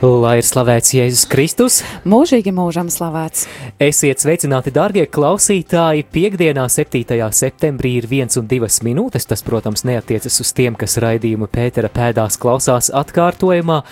[0.00, 1.74] Lai ir slavēts Jēzus Kristus,
[2.08, 3.42] Mūžīgi mūžam slavēts.
[3.76, 6.06] esiet sveicināti, darbie klausītāji.
[6.08, 7.28] Piektdienā, 7.
[7.36, 9.28] septembrī, ir viens un divas minūtes.
[9.28, 13.82] Tas, protams, neatiecas uz tiem, kas raidījumu Pētera pēdās klausās atkārtojumā,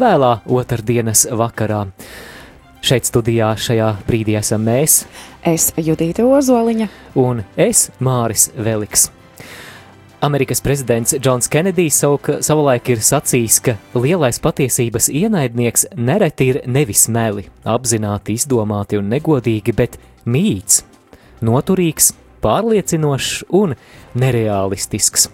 [0.00, 1.84] vēlā otrdienas vakarā.
[2.80, 5.04] Šeit studijā šajā brīdī esam mēs
[5.44, 6.88] Es Judīta Ozoliņa.
[7.14, 9.10] un es, Māris Veliks.
[10.20, 12.00] Amerikas prezidents Džons Kenedijs
[12.40, 19.76] savulaik ir sacījis, ka lielais patiesības ienaidnieks nereti ir nevis meli, apzināti izdomāti un negodīgi,
[19.78, 19.94] bet
[20.26, 20.82] mīts,
[21.38, 22.10] noturīgs,
[22.42, 23.76] pārliecinošs un
[24.18, 25.30] nereālistisks.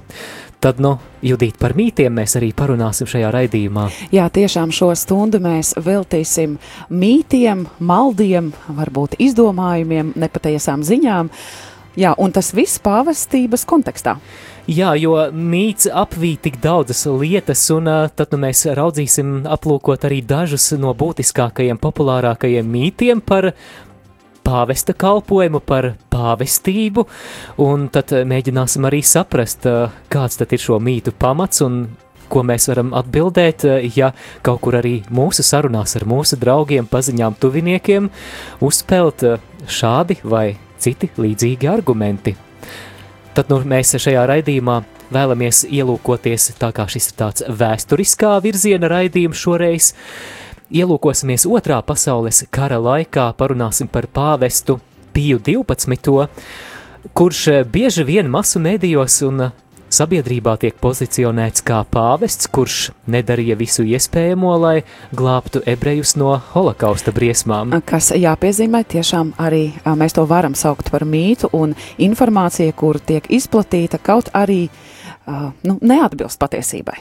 [0.61, 3.89] Tad, nu, Judīt, par mītiem mēs arī parunāsim šajā raidījumā.
[4.13, 6.59] Jā, tiešām šo stundu mēs veltīsim
[6.93, 11.33] mītiem, maldiem, varbūt izdomājumiem, nepatiesām ziņām.
[12.01, 14.19] Jā, un tas viss pāvestības kontekstā.
[14.65, 20.71] Jā, jo mīts apvīja tik daudzas lietas, un tad nu, mēs raudzīsim, aplūkot arī dažus
[20.81, 23.51] no būtiskākajiem, populārākajiem mītiem par
[24.45, 27.05] pāvesta kalpojumu, par pāvestību,
[27.61, 29.69] un tad mēģināsim arī saprast,
[30.09, 31.83] kāds tad ir šo mītu pamats un
[32.33, 38.09] ko mēs varam atbildēt, ja kaut kur arī mūsu sarunās ar mūsu draugiem, paziņām, tuviniekiem
[38.65, 40.47] uzspēlt uh, šādi vai
[40.81, 42.37] citi līdzīgi argumenti.
[43.35, 44.77] Tad nu, mēs šajā raidījumā
[45.11, 49.89] vēlamies ielūkoties, tā kā šis ir tāds vēsturiskā virziena raidījums šoreiz.
[50.71, 54.79] Ielūkosimies otrā pasaules kara laikā, parunāsim par pāvestu
[55.15, 56.31] Piju 12,
[57.11, 57.43] kurš
[57.75, 59.49] bieži vien masu medijos un
[59.95, 64.75] sabiedrībā tiek pozicionēts kā pāvests, kurš nedarīja visu iespējamo, lai
[65.15, 67.77] glābtu ebrejus no holokausta briesmām.
[67.87, 74.03] Kas jāpiezīmē, tiešām arī mēs to varam saukt par mītu, un informācija, kur tiek izplatīta,
[74.03, 76.99] kaut arī ā, nu, neatbilst patiesībai.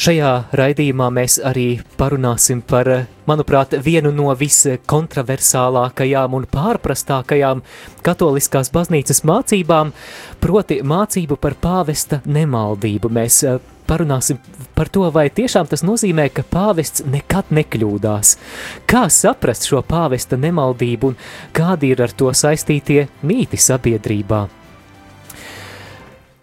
[0.00, 2.88] Šajā raidījumā mēs arī parunāsim par,
[3.28, 7.60] manuprāt, vienu no viskontroversālākajām un pārprastākajām
[8.06, 9.92] katoliskās baznīcas mācībām,
[10.40, 13.10] proti mācību par pāvesta nemaldību.
[13.12, 13.60] Mēs eh,
[13.90, 14.40] parunāsim
[14.78, 18.38] par to, vai tiešām tas nozīmē, ka pāvests nekad nekļūdās.
[18.88, 21.20] Kā saprast šo pāvesta nemaldību un
[21.52, 24.59] kādi ir ar to saistītie mīti sabiedrībā?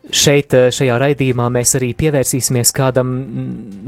[0.07, 3.09] Šeit, eh, šajā raidījumā, mēs arī pievērsīsimies kādam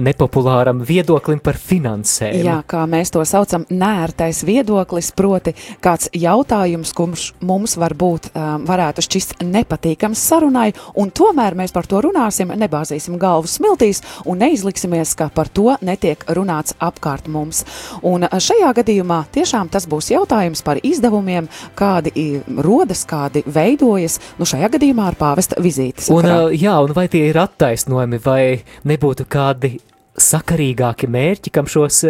[0.04, 2.42] nepopulāram viedoklim par finansēm.
[2.44, 9.04] Jā, kā mēs to saucam, nērtais viedoklis, proti, kāds jautājums, kurš mums varbūt um, varētu
[9.06, 15.30] šķist nepatīkams sarunai, un tomēr mēs par to runāsim, nebāzīsim galvu smiltīs un neizliksimies, ka
[15.34, 17.64] par to netiek runāts apkārt mums.
[18.04, 21.48] Un uh, šajā gadījumā tiešām tas būs jautājums par izdevumiem,
[21.80, 26.09] kādi rodas, kādi veidojas, nu šajā gadījumā ar pāvesta vizītes.
[26.10, 26.26] Un,
[26.58, 28.42] jā, un vai tie ir attaisnojumi, vai
[28.90, 29.78] nebūtu kādi
[30.20, 32.02] sakarīgāki mērķi, kam šos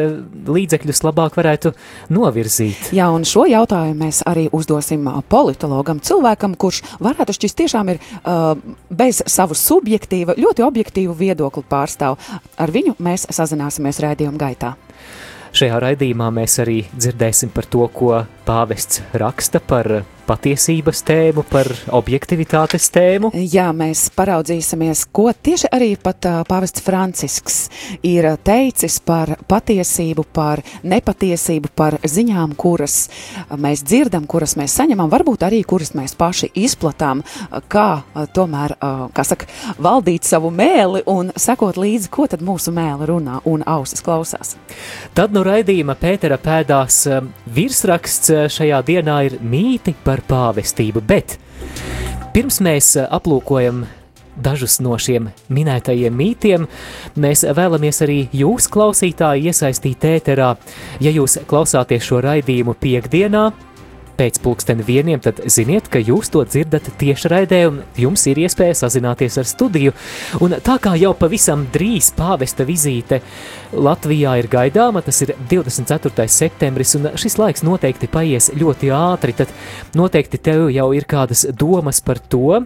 [0.50, 1.72] līdzekļus labāk varētu
[2.14, 2.92] novirzīt?
[2.96, 8.54] Jā, un šo jautājumu mēs arī uzdosim politologam, cilvēkam, kurš varētu šķist tiešām ir uh,
[8.90, 12.20] bez savu subjektīvu, ļoti objektīvu viedokli pārstāv.
[12.58, 14.76] Ar viņu mēs sazināsimies rādījuma gaitā.
[15.56, 22.90] Šajā raidījumā mēs arī dzirdēsim par to, ko pāvests raksta par patiesības tēmu, par objektivitātes
[22.94, 23.32] tēmu.
[23.34, 27.60] Jā, mēs paraudzīsimies, ko tieši arī pat uh, pāvests Francisks
[28.06, 33.00] ir teicis par patiesību, par nepatiesību, par ziņām, kuras
[33.58, 37.24] mēs dzirdam, kuras mēs saņemam, varbūt arī kuras mēs paši izplatām,
[37.72, 37.88] kā
[38.36, 38.76] tomēr,
[39.16, 39.50] kā saka,
[39.82, 44.56] valdīt savu mēli un sekot līdzi, ko tad mūsu mēli runā un ausis klausās.
[45.18, 47.02] Tad no raidījuma Pētera pēdās
[47.56, 51.38] virsraksts šajā dienā ir mīti par pāvestību, bet
[52.36, 53.86] pirms mēs ā, aplūkojam
[54.40, 56.68] dažus no šiem minētajiem mītiem,
[57.20, 60.54] mēs vēlamies arī jūs, klausītāji, iesaistīt ēterā.
[61.04, 63.50] Ja jūs klausāties šo raidījumu piekdienā,
[64.20, 69.40] pēc pulksten vieniem, tad ziniet, ka jūs to dzirdat tiešraidē un jums ir iespēja sazināties
[69.40, 69.96] ar studiju.
[70.44, 73.22] Un tā kā jau pavisam drīz pāvesta vizīte
[73.74, 76.28] Latvijā ir gaidāma, tas ir 24.
[76.28, 79.54] septembris, un šis laiks noteikti paies ļoti ātri, tad
[79.98, 82.64] noteikti tev jau ir kādas domas par to,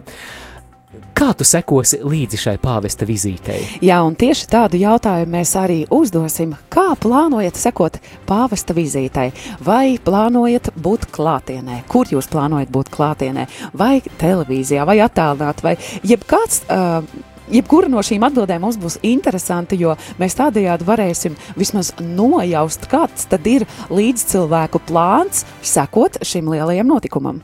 [1.14, 3.60] Kā tu sekosi līdzi šai pāvesta vizītei?
[3.86, 6.56] Jā, un tieši tādu jautājumu mēs arī uzdosim.
[6.72, 9.30] Kā plānojat sekot pāvesta vizītei?
[9.64, 11.84] Vai plānojat būt klātienē?
[11.90, 13.46] Kur jūs plānojat būt klātienē?
[13.78, 16.64] Vai televīzijā, vai attālināt, vai jebkāds.
[16.66, 23.28] Uh, Jebkura no šīm atbildēm mums būs interesanti, jo mēs tādējādi varēsim vismaz nojaust, kāds
[23.28, 27.42] tad ir līdzcilvēku plāns sekot šim lielajam notikumam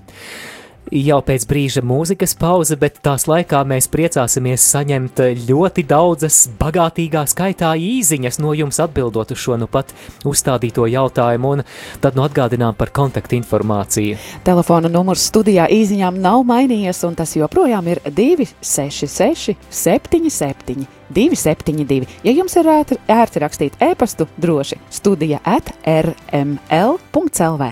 [0.91, 7.73] jau pēc brīža mūzikas pauze, bet tās laikā mēs priecāsimies saņemt ļoti daudzas bagātīgā skaitā
[7.79, 9.95] īziņas no jums atbildot uz šo nu pat
[10.27, 11.65] uzstādīto jautājumu, un
[12.03, 14.19] tad nu atgādinām par kontaktu informāciju.
[14.47, 22.07] Telefona numurs studijā īziņām nav mainījies, un tas joprojām ir 266 77 272.
[22.23, 27.71] Ja jums ir ērti, ērti rakstīt e-pastu, droši studija at rml.lv.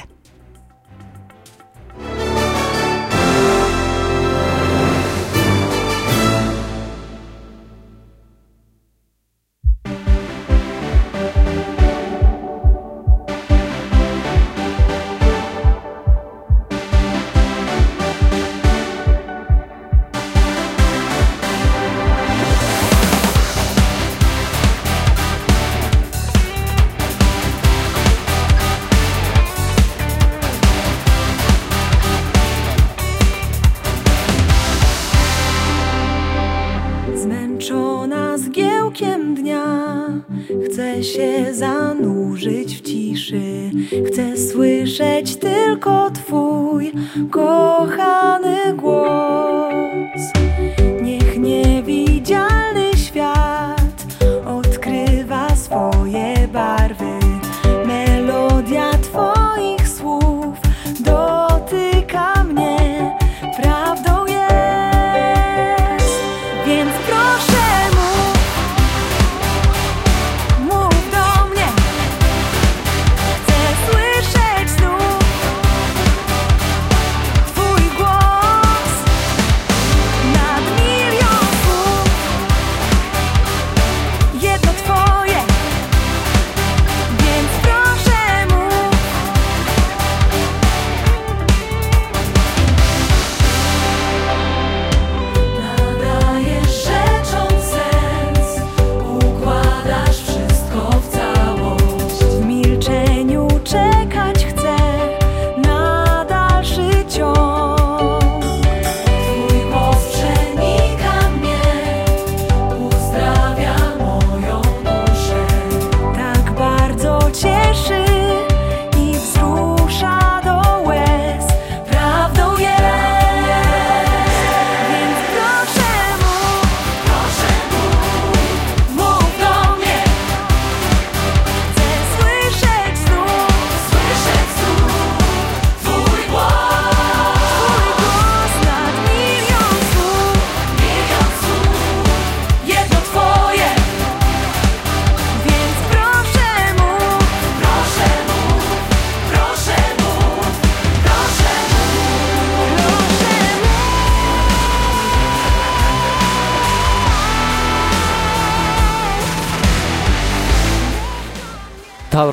[47.27, 47.58] Go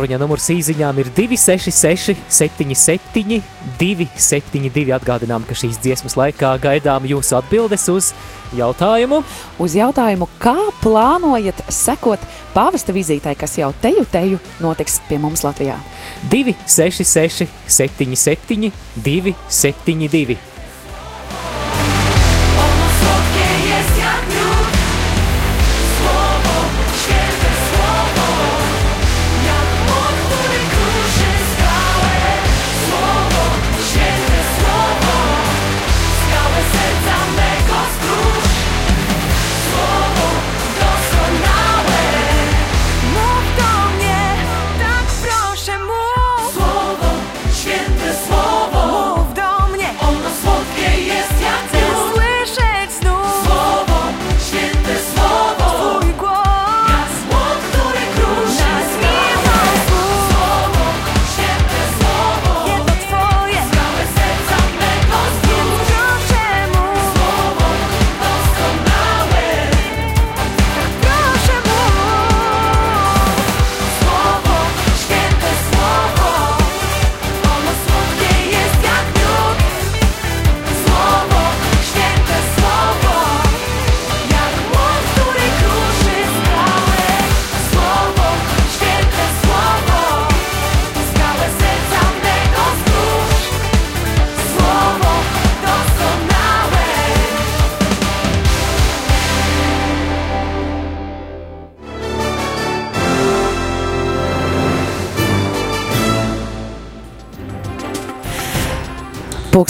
[0.06, 3.40] Tālruņa numurs īsiņām ir 266, 77,
[3.80, 4.94] 272.
[4.94, 8.12] Atgādinām, ka šīs dziesmas laikā gaidām jūsu atbildes uz
[8.54, 9.24] jautājumu.
[9.58, 12.22] Uz jautājumu, kā plānojat sekot
[12.54, 15.82] pāvesta vizītei, kas jau teju teju notiks pie mums Latvijā?
[16.30, 18.70] 266, 77,
[19.02, 20.55] 272.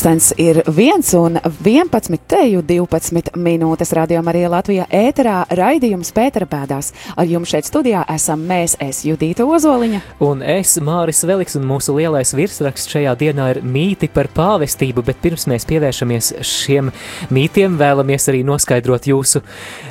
[0.05, 6.91] Pūkstens ir 1 un 11, teju 12 minūtes radio Marija Latvijā ēterā raidījums Pētera pēdās.
[7.17, 10.03] Ar jums šeit studijā esam mēs, es Judīta Ozoliņa.
[10.21, 15.23] Un es, Māris Veliks, un mūsu lielais virsraksts šajā dienā ir mīti par pāvestību, bet
[15.23, 16.93] pirms mēs pievēršamies šiem
[17.33, 19.41] mītiem, vēlamies arī noskaidrot jūsu,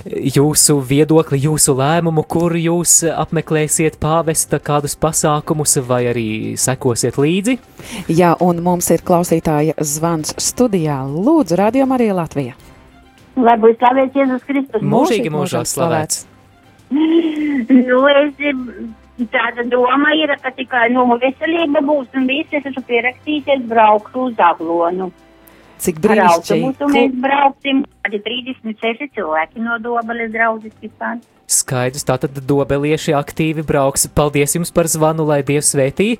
[0.06, 7.58] jūsu viedokli, jūsu lēmumu, kur jūs apmeklēsiet pāvesta kādus pasākumus vai arī sekosiet līdzi.
[8.14, 11.00] Jā, un mums ir klausītāja zvans studijā.
[11.08, 12.54] Lūdzu, Radio Marija Latvija.
[13.40, 14.84] Lai būtu slavēts Jēzus Kristus.
[14.84, 16.26] Mūžīgi mūžā slavēts.
[16.94, 18.36] Nu, es,
[19.32, 24.42] tāda doma ir, ka tikai nu, veselība būs un visi es esmu pierakstīties braukšu uz
[24.50, 25.08] Aglonu.
[25.82, 26.64] Cik Ar brīnišķīgi.
[26.64, 31.18] autobusu mēs brauksim, kādi 36 cilvēki no Dobeles draudzes vispār.
[31.44, 34.06] Skaidrs, tātad dobelieši aktīvi brauks.
[34.08, 36.16] Paldies jums par zvanu, lai Dievs svētī.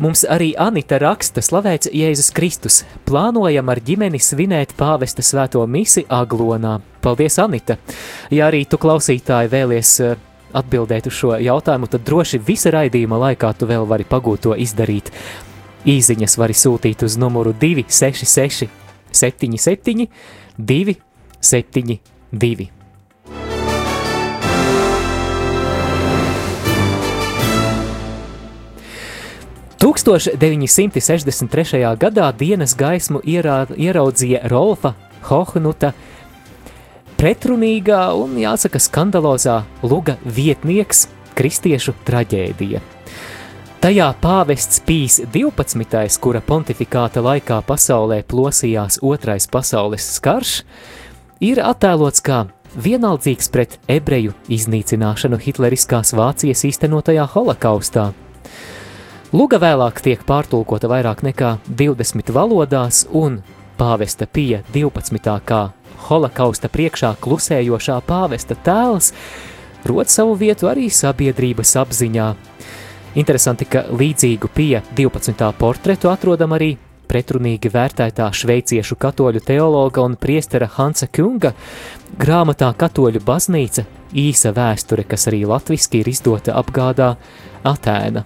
[0.00, 2.80] Mums arī Anita raksta, slavēts Jēzus Kristus.
[3.04, 6.78] Plānojam ar ģimeni svinēt pāvesta svēto misi Aglonā.
[7.04, 7.76] Paldies, Anita!
[8.32, 10.16] Ja arī tu klausītāji vēlies eh,
[10.56, 15.12] atbildēt uz šo jautājumu, tad droši visa raidījuma laikā tu vēl vari pagūt to izdarīt.
[15.84, 18.81] Īziņas vari sūtīt uz numuru 266
[19.12, 20.08] 77
[20.58, 22.70] 272.–
[29.82, 31.80] 1963.
[31.98, 34.92] gadā dienas gaismu ierā, ieraudzīja Rolfa
[35.26, 35.90] Hohnuta
[37.18, 42.78] pretrunīgā un, jāsaka, skandalozā luga vietnieks kristiešu traģēdija.
[43.82, 46.20] Tajā pāvests Pīs 12.
[46.22, 50.52] kura pontifikāta laikā pasaulē plosījās otrais pasaules karš,
[51.42, 52.44] ir attēlots kā
[52.78, 58.04] vienaldzīgs pret ebreju iznīcināšanu hitleriskās Vācijas īstenotajā holokaustā.
[59.34, 63.40] Luga vēlāk tiek pārtulkota vairāk nekā 20 valodās, un
[63.82, 65.34] pāvesta Pija 12.
[65.42, 65.64] kā
[66.06, 69.10] holokausta priekšā klusējošā pāvesta tēls
[69.90, 72.30] rod savu vietu arī sabiedrības apziņā.
[73.14, 75.44] Interesanti, ka līdzīgu Pija 12.
[75.58, 76.70] portretu atrodam arī
[77.12, 81.50] pretrunīgi vērtētā šveiciešu katoļu teologa un priestera Hansa Kunga
[82.16, 83.84] grāmatā Katoļu baznīca
[84.16, 87.14] īsa vēsture, kas arī latviski ir izdota apgādā
[87.68, 88.24] Atēna.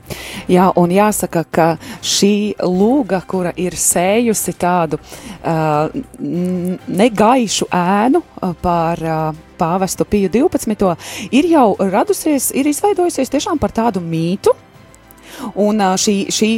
[0.48, 1.66] Jā, un jāsaka, ka
[2.00, 5.90] šī lūga, kura ir sējusi tādu uh,
[6.88, 8.22] negaišu ēnu
[8.62, 10.94] pār uh, pāvestu Piju 12.
[11.36, 14.56] ir jau radusies, ir izveidojusies tiešām par tādu mītu,
[15.54, 16.50] un šī, šī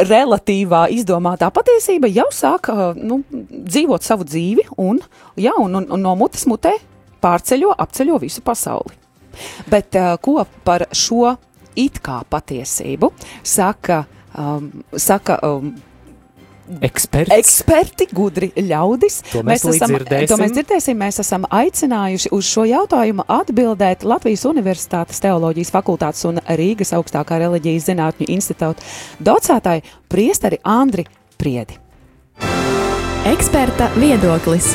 [0.00, 5.00] relatīvā izdomātā patiesība jau sāk nu, dzīvot savu dzīvi, un,
[5.40, 6.76] jā, un, un, un no mutes mutē
[7.20, 8.96] pārceļo, apceļo visu pasauli.
[9.70, 11.34] Bet ko par šo
[11.78, 13.12] it kā patiesību
[13.46, 14.02] saka,
[14.34, 15.74] um, saka um,
[16.86, 17.32] Eksperts.
[17.34, 19.20] eksperti, gudri ļaudis.
[19.32, 20.28] To mēs līdz esam, dzirdēsim.
[20.30, 21.00] to mēs dzirdēsim.
[21.00, 27.90] Mēs esam aicinājuši uz šo jautājumu atbildēt Latvijas Universitātes teoloģijas fakultātes un Rīgas augstākā reliģijas
[27.90, 28.86] zinātņu institūta
[29.18, 31.06] docētāju priesteri Andri
[31.40, 31.80] Priedi.
[33.30, 34.74] Eksperta viedoklis.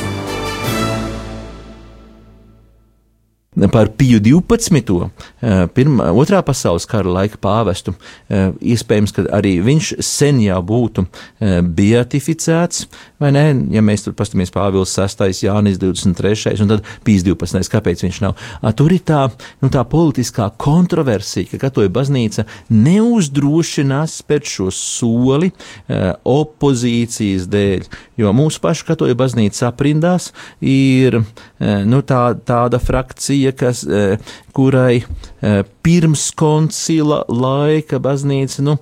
[3.72, 5.10] Par Piju 12.
[5.40, 7.94] eh, Pirmā, otrā pasaules kara laika pāvestu.
[8.28, 11.06] eh, Iespējams, ka arī viņš sen jau būtu
[11.40, 12.86] eh, beatificēts,
[13.18, 13.44] vai ne?
[13.72, 18.36] Ja mēs tur paskatāmies Pāvils 6, Jānis 23, un tad Pīs 12, kāpēc viņš nav?
[18.76, 19.30] Tur ir tā,
[19.62, 25.52] nu, tā politiskā kontroversija, ka katoja baznīca neuzdrošinās spērt šo soli
[25.88, 27.86] opozīcijas dēļ,
[28.20, 31.20] jo mūsu pašu katoja baznīca aprindās ir
[31.60, 34.18] nu, tā, tāda frakcija, kas, eh,
[34.56, 38.76] kurai eh, pirms koncila laika baznīca nu,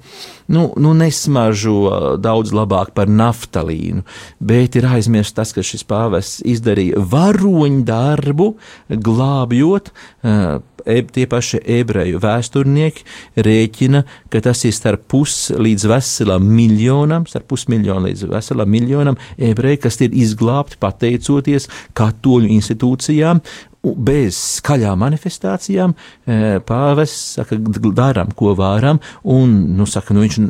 [0.49, 4.05] nu, nu nesmaržo daudz labāk par naftalīnu,
[4.41, 8.55] bet ir aizmirsts tas, ka šis pāvests izdarīja varoņu darbu,
[8.89, 9.93] glābjot
[10.85, 13.05] eb, tie paši ebreju vēsturnieki
[13.45, 19.83] rēķina, ka tas ir starp pus līdz veselam miljonam, starp pusmiljonu līdz veselam miljonam ebreju,
[19.87, 23.43] kas ir izglābti pateicoties katoļu institūcijām.
[23.85, 27.59] Bez skaļām manifestācijām eh, pāvests saka,
[27.93, 30.41] darām, ko varam, un nu, saka, nu, viņš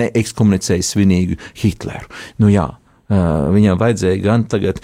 [0.00, 2.08] neekskomunicēja ne, ne svinīgu Hitleru.
[2.40, 2.70] Nu, jā,
[3.04, 4.78] Uh, viņam vajadzēja gan tagad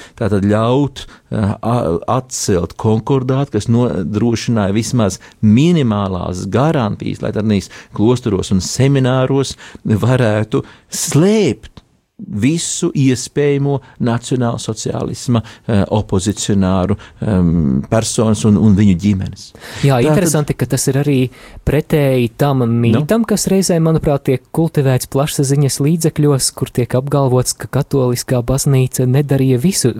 [0.45, 9.55] ļaut a- atcelt konkordātu, kas nodrošināja vismaz minimālās garantijas, lai tādīs klosteros un semināros
[9.89, 10.61] varētu
[10.93, 11.80] slēpt
[12.21, 16.97] visu iespējamo nacionālu sociālisma uh, opozicionāru
[17.91, 19.47] personas un, un viņu ģimenes.
[19.87, 21.19] Jā, Tā, interesanti, ka tas ir arī
[21.67, 23.29] pretēji tam mītam, no?
[23.29, 29.95] kas reizē, manuprāt, tiek kultivēts plašsaziņas līdzekļos, kur tiek apgalvots, ka katoliskā baznīca nedarīja visu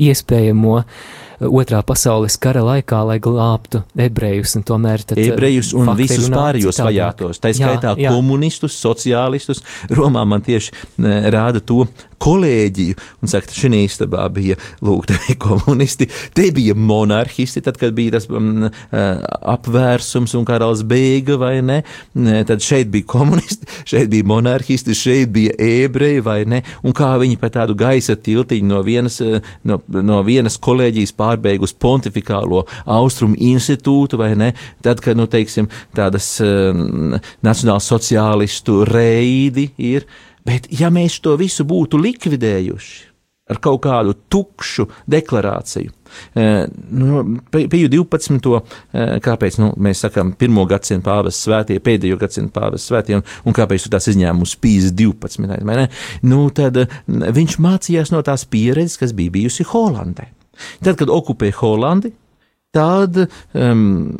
[0.00, 0.80] iespējamo.
[0.84, 4.56] Uh, otrā pasaules kara laikā, lai glābtu ebrejus.
[4.64, 8.14] Tomēr tad, ebrejus un visus pārējos vajātos, tā skaitā jā, jā.
[8.14, 9.64] komunistus, sociālistus.
[9.92, 10.74] Romā man tieši
[11.34, 11.84] rāda to
[12.24, 15.10] kolēģiju un saka, ka šī istabā bija lūk,
[15.44, 18.66] komunisti, te bija monarhisti, tad, kad bija tas um,
[19.54, 21.80] apvērsums un karalis beiga vai ne,
[22.48, 27.38] tad šeit bija komunisti, šeit bija monarhisti, šeit bija ebreji vai ne, un kā viņi
[27.40, 29.20] pa tādu gaisa tiltiņu no vienas,
[29.64, 34.52] no, no vienas kolēģijas pārbeigus pontificālo austrumu institūtu, vai ne?
[34.84, 40.06] Tad, kad, nu, teiksim, tādas um, nacionāla sociālistu reidi ir,
[40.46, 43.02] bet ja mēs to visu būtu likvidējuši,
[43.50, 45.92] ar kaut kādu tukšu deklarāciju.
[46.38, 48.60] Eh, nu, Piju 12.
[48.92, 53.56] Eh, kāpēc nu, mēs sakām, pirmo gadsimtu pāvests svētie, pēdējo gadsimtu pāvests svētie, un, un
[53.56, 55.88] kāpēc tas izņēmums Pīs 12.
[56.22, 60.30] Nu, tad viņš mācījās no tās pieredzes, kas bija bijusi Holandē.
[60.84, 62.12] Tad, kad okupēja Holandi,
[62.74, 63.18] tad
[63.58, 64.14] um,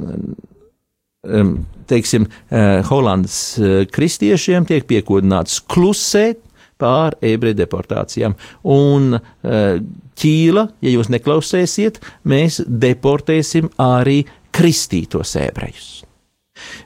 [1.22, 1.54] um,
[1.90, 6.40] teiksim, uh, Holandas uh, kristiešiem tiek piekodināts klusēt
[6.80, 8.34] pār ebreju deportācijām.
[8.74, 9.76] Un uh,
[10.18, 12.00] ķīla, ja jūs neklausēsiet,
[12.30, 14.22] mēs deportēsim arī
[14.54, 16.04] kristītos ebrejus.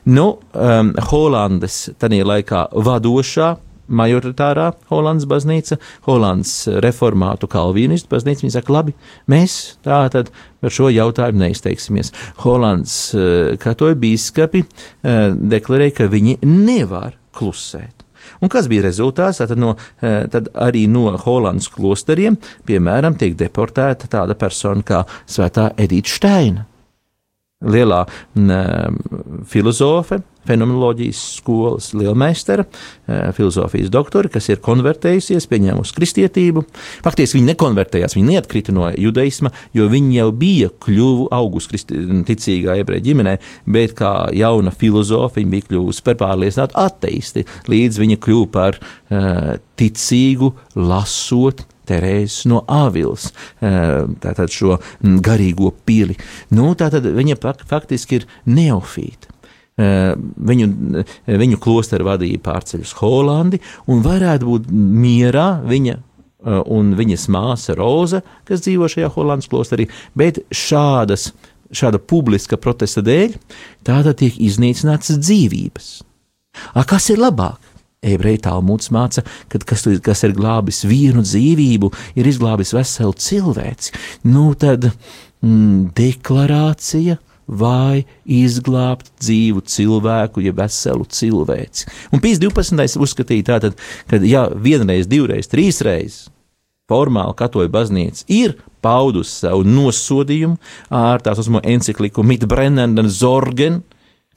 [0.09, 3.51] Nu, um, Holandes tajā laikā vadošā
[3.89, 6.53] majoritārā Holandas baznīca, Holandas
[6.85, 8.45] reformātu kalvīnistu baznīca.
[8.45, 8.95] Viņi saka, labi,
[9.31, 12.13] mēs tā tad par šo jautājumu neizteiksimies.
[12.43, 18.05] Holandas uh, katoļu bīskapi uh, deklarēja, ka viņi nevar klusēt.
[18.43, 19.41] Un kas bija rezultāts?
[19.41, 22.37] Tad, no, uh, tad arī no Holandas klosteriem,
[22.69, 26.68] piemēram, tiek deportēta tāda persona kā Svētā Edita Steina
[27.59, 28.05] lielā
[28.39, 28.95] m,
[29.51, 32.63] filozofe, fenomenoloģijas skolas lielmeistara,
[33.35, 36.63] filozofijas doktora, kas ir konvertējusies, pieņēmusi kristietību.
[37.03, 41.81] Faktiski viņa nekonvertējās, viņa neatkrita no judaisma, jo viņa jau bija kļuvu augusti
[42.29, 43.35] ticīgā ebreju ģimenē,
[43.75, 49.59] bet kā jauna filozofa viņa bija kļuvusi par pārliecinātu ateisti, līdz viņa kļuva par uh,
[49.79, 56.17] ticīgu, lasot Terēzes no Āvils, eh, tātad šo mm, garīgo pili.
[56.55, 59.35] Nu, tātad viņa faktiski ir neofīta.
[59.79, 60.11] Eh,
[60.51, 60.67] viņu,
[61.39, 68.19] viņu klosteru vadīja pārceļus Holandi, un varētu būt mierā viņa eh, un viņas māsa Roza,
[68.49, 69.87] kas dzīvo šajā Holandas klosterī,
[70.19, 71.29] bet šādas,
[71.71, 73.37] šāda publiska protesta dēļ
[73.87, 75.89] tāda tiek iznīcināts dzīvības.
[76.75, 77.68] A, kas ir labāk?
[77.99, 83.91] Ebreju talmuds māca, ka kas, kas ir glābis vienu dzīvību, ir izglābis veselu cilvēci.
[84.23, 87.17] Nu, tad mm, deklarācija
[87.49, 91.89] vai izglābt dzīvu cilvēku, ja veselu cilvēci.
[92.13, 92.99] Un Pīs 12.
[93.01, 96.27] uzskatīja tātad, ka ja vienreiz, divreiz, trīsreiz
[96.89, 100.55] formāli katoļu baznīca ir paudusi savu nosodījumu
[100.93, 103.83] ar tā saucamo encikliku Mitbrennenden Zorgen,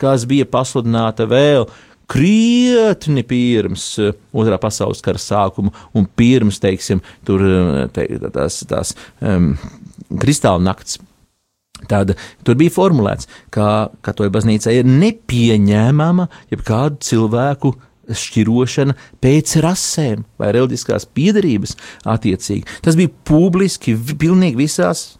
[0.00, 1.68] kas bija pasludināta vēl
[2.12, 8.92] krietni pirms uh, otrā pasaules kara sākuma un pirms, teiksim, tur uh, te, tās, tās
[9.20, 9.54] um,
[10.20, 11.00] kristāla nakts.
[11.90, 12.14] Tāda,
[12.46, 17.72] tur bija formulēts, ka katoļa baznīca ir nepieņēmama jebkādu cilvēku
[18.12, 21.74] šķirošana pēc rasēm vai reliģiskās piedarības
[22.12, 22.66] attiecīgi.
[22.84, 25.12] Tas bija publiski, pilnīgi visās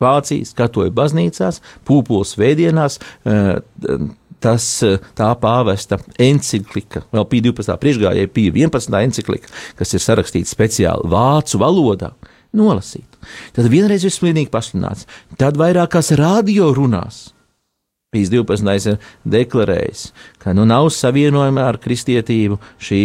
[0.00, 2.96] Vācijas katoļu baznīcās, pūpoles vēdienās,
[4.40, 7.78] tas, eh, tā pāvesta encyklika, vēl Pīja 12.
[7.80, 9.02] priekšgājēja Pīja 11.
[9.04, 12.12] encyklika, kas ir sarakstīta speciāli vācu valodā,
[12.56, 13.20] nolasīt.
[13.56, 15.06] Tad vienreiz ir slimīgi pasludināts,
[15.38, 17.30] tad vairākās radio runās.
[18.10, 18.86] Pīs 12.
[18.90, 18.96] ir
[19.30, 20.08] deklarējis,
[20.42, 23.04] ka nu nav savienojama ar kristietību šī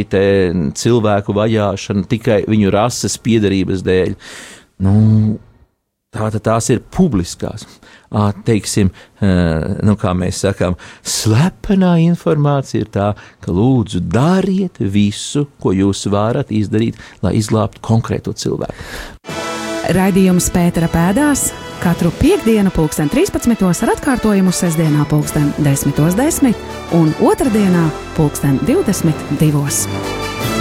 [0.73, 4.15] cilvēku vajāšana tikai viņu rases piedarības dēļ.
[4.81, 4.95] Nu,
[6.15, 7.65] Tātad tās ir publiskās,
[8.47, 13.09] teiksim, nu, kā mēs sakām, slepenā informācija ir tā,
[13.43, 18.79] ka lūdzu dariet visu, ko jūs varat izdarīt, lai izglābtu konkrēto cilvēku.
[19.95, 21.51] Raidījums Pētera pēdās
[21.83, 23.67] katru piekdienu, pulksten 13.
[23.85, 30.54] ar atkārtojumu sestdienā, pulksten 10.10 10 un otrdienā, pulksten 22.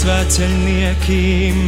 [0.00, 1.16] Svēceļnieki,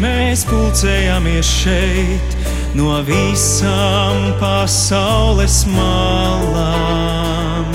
[0.00, 2.36] mēs pulcējamies šeit
[2.78, 7.66] no visām pasaules malām.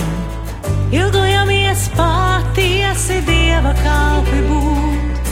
[0.96, 5.32] Ilgojamies patiesi Dieva kalpi būt,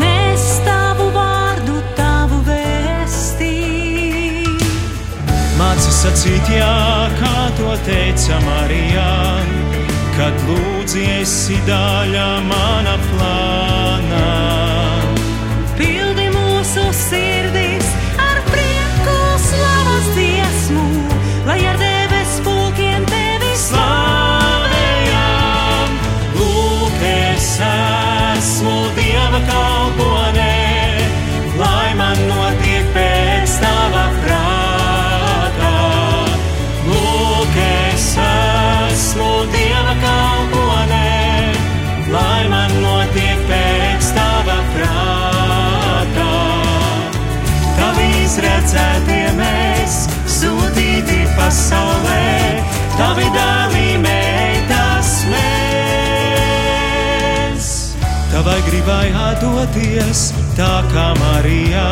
[0.00, 3.54] nes tavu vārdu, tavu vēstī.
[5.60, 6.76] Māci sacīt jā,
[7.20, 9.12] kā to teica Marijā,
[10.18, 11.36] kad lūdzies
[11.68, 13.45] daļa mana plānā.
[16.76, 17.75] Mūsu sirdīs
[51.66, 52.62] pasaulē,
[52.96, 56.46] tavi dāvī meitas mēs.
[58.30, 61.90] Tavai gribai atdoties, tā kā Marijā,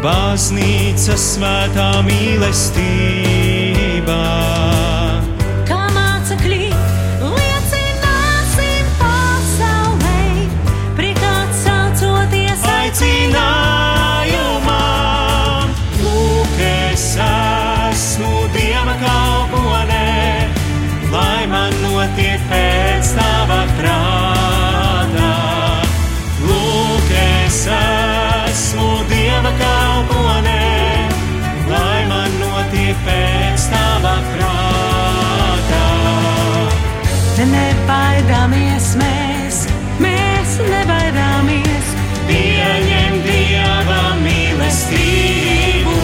[0.00, 2.56] baznīca svētā mīlestībā.
[33.06, 35.84] Pēc tava prātā.
[37.38, 39.60] Nebaidāmies mēs,
[40.02, 41.92] mēs nebaidāmies.
[42.28, 45.96] Pieņem Dieva mīlestību.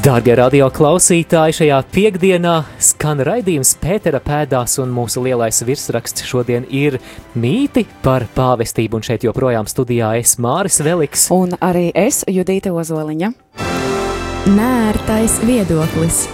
[0.00, 2.54] Darbie radio klausītāji, šajā piekdienā
[3.00, 6.98] skan raidījums Pētera pēdās, un mūsu lielais virsraksts šodien ir
[7.32, 8.98] mīti par pāvestību.
[8.98, 11.30] Un šeit joprojām studijā es Māris Veliks.
[11.32, 13.32] Un arī es, Judīte Ozoliņa.
[14.52, 16.28] Nērtais viedoklis.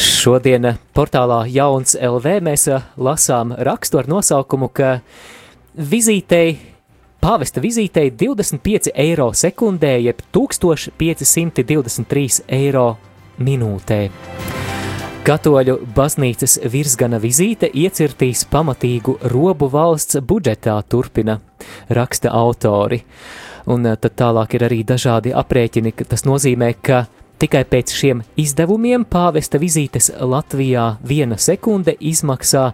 [0.00, 5.04] Šodien portālā Jauns LV mēs ā, lasām rakstu ar nosaukumu, ka
[5.76, 6.56] vizītei,
[7.20, 12.96] pāvesta vizītei 25 eiro sekundē, jeb 1523 eiro
[13.38, 14.00] minūtē.
[15.24, 21.38] Katoļu baznīcas virsgana vizīte iecirtīs pamatīgu robu valsts budžetā, turpina
[21.88, 23.00] raksta autori.
[23.72, 28.20] Un ā, tad tālāk ir arī dažādi aprēķini, ka tas nozīmē, ka Tikai pēc šiem
[28.38, 32.70] izdevumiem pāvesta vizītes Latvijā viena sekunde izmaksā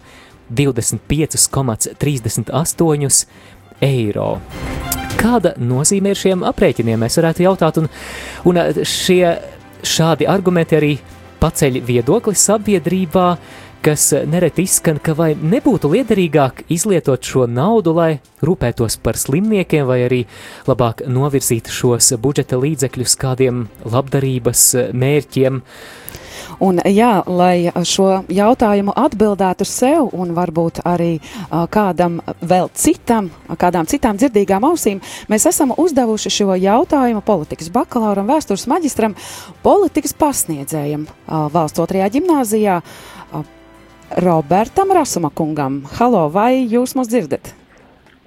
[0.53, 3.25] 25,38
[3.81, 4.37] eiro.
[5.17, 7.01] Kāda nozīme ir šiem aprēķiniem?
[7.01, 7.89] Mēs varētu jautāt, un,
[8.47, 9.33] un šie
[9.83, 10.93] šādi argumenti arī
[11.41, 13.27] paceļ viedokli sabiedrībā,
[13.81, 18.11] kas nereti izskan, ka vai nebūtu liederīgāk izlietot šo naudu, lai
[18.45, 20.21] rūpētos par slimniekiem, vai arī
[20.69, 25.63] labāk novirzītu šos budžeta līdzekļus kādiem labdarības mērķiem.
[26.61, 33.87] Un, jā, lai šo jautājumu atbildētu sev un varbūt arī uh, kādam vēl citam, kādām
[33.89, 34.99] citām dzirdīgām ausīm,
[35.31, 39.15] mēs esam uzdevuši šo jautājumu politikas bakalauram, vēstures maģistram,
[39.65, 42.77] politikas pasniedzējam uh, valsts otrajā ģimnāzijā.
[43.31, 43.49] Uh,
[44.21, 45.81] Robertam Rasumakungam.
[45.95, 47.53] Halo, vai jūs mūs dzirdat?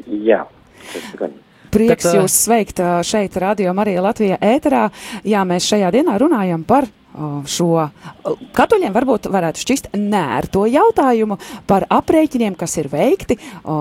[0.08, 0.46] Jā,
[0.90, 1.38] tas gan.
[1.74, 4.86] Prieks Tad, jūs sveikt šeit, Radio Marija Latvijā ēterā.
[5.26, 6.86] Jā, mēs šajā dienā runājam par
[7.46, 7.70] šo
[8.56, 13.38] katoļiem varbūt varētu šķist nērto jautājumu par aprēķiniem, kas ir veikti.
[13.64, 13.80] ā,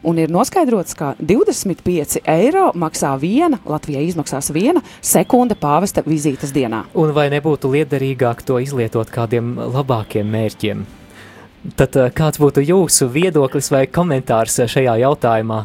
[0.00, 6.86] Un ir noskaidrots, ka 25 eiro maksā viena, Latvijai izmaksās viena sekunde pāvesta vizītes dienā.
[6.96, 10.86] Un vai nebūtu liederīgāk to izlietot kādiem labākiem mērķiem?
[11.76, 15.60] Tad kāds būtu jūsu viedoklis vai komentārs šajā jautājumā?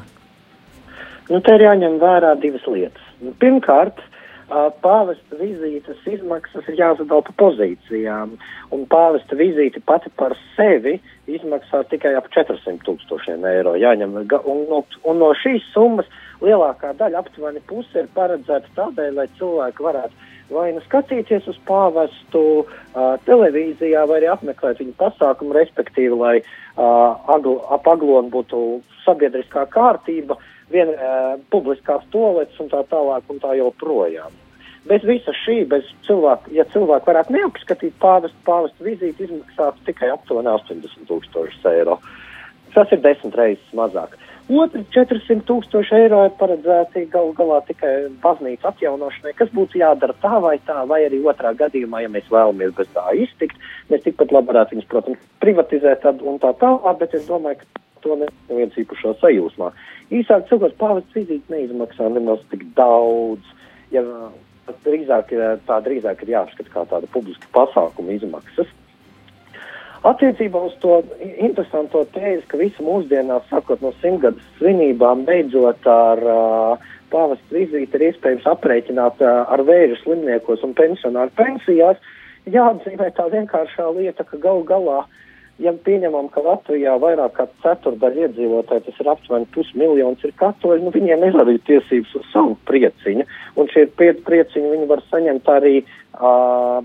[1.32, 3.08] Nu, te ir jāņem vērā divas lietas.
[3.24, 4.15] Nu, Pirmkārt, ā,
[4.50, 8.36] pāvesta vizītes izmaksas ir jāsadala pa pozīcijām,
[8.76, 13.76] un pāvesta vizīte pati par sevi izmaksā tikai ap 400 tūkstošiem eiro.
[13.76, 16.06] Jāņem, un, no, un no šīs summas
[16.42, 22.42] lielākā daļa, aptuveni puse, ir paredzēta tādēļ, lai cilvēki varētu vai nu skatīties uz pāvestu
[22.62, 28.62] uh, televīzijā, vai arī apmeklēt viņu pasākumu, respektīvi, lai uh, agl, ap aglonu būtu
[29.06, 30.38] sabiedriskā kārtība,
[30.74, 34.34] vien uh, publiskās toaletes un tā tālāk un tā joprojām.
[34.86, 40.52] bez visa šī, bez cilvēku, ja cilvēki varētu neapskatīt pāvestu, pāvestu vizīti izmaksātu tikai aptuveni
[40.52, 41.98] 80 tūkstošus eiro.
[42.76, 44.18] Tas ir desmit reizes mazāk.
[44.46, 50.38] Otri 400 tūkstoši eiro ir paredzēti gal galā tikai baznīcas atjaunošanai, kas būtu jādara tā
[50.44, 53.58] vai tā, vai arī otrā gadījumā, ja mēs vēlamies bez tā iztikt,
[53.90, 58.16] mēs tikpat labi varētu viņus, protams, privatizēt un tā tālāk, bet es domāju, ka to
[58.22, 59.74] neviens īpašā sajūsmā.
[60.14, 63.54] Īsāk cilvēks pāvests vizīti neizmaksā nemaz tik daudz.
[63.94, 64.06] Ja
[64.86, 65.34] drīzāk,
[65.68, 68.70] tā drīzāk ir jāapskata kā tāda publiska pasākuma izmaksas.
[70.06, 71.00] Attiecībā uz to
[71.42, 78.12] interesanto tēzi, ka visu mūsdienās, sākot no simtgadus svinībām, beidzot ar uh, pāvestu vizīti, ir
[78.12, 81.98] iespējams aprēķināt uh, ar vēža slimniekos un pensionāru pensijās,
[82.46, 85.08] jāatzīmē tā vienkāršā lieta, ka gal galā,
[85.64, 90.92] ja pieņemam, ka Latvijā vairāk kā ceturdaļa iedzīvotāji, tas ir aptuveni pusmiljons, ir katoļi, nu
[90.96, 96.84] viņiem ir arī tiesības uz savu prieciņu, un šie prieciņi viņi var saņemt arī uh,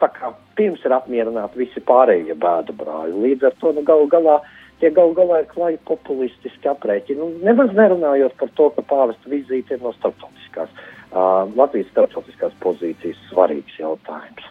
[0.00, 3.18] tā kā pirms ir apmierināti visi pārējie bēda brāļi.
[3.26, 4.38] Līdz ar to nu, galu galā
[4.80, 7.18] tie galu galā ir klāji populistiski aprēķini.
[7.20, 13.20] Nu, nemaz nerunājot par to, ka pāvesta vizīte ir no starptautiskās, uh, Latvijas starptautiskās pozīcijas
[13.28, 14.48] svarīgs jautājums.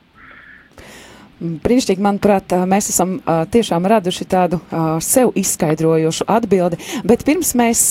[1.39, 4.59] Brīnišķīgi, manuprāt, mēs esam tiešām raduši tādu
[5.03, 7.83] sev izskaidrojošu atbildi, bet pirms mēs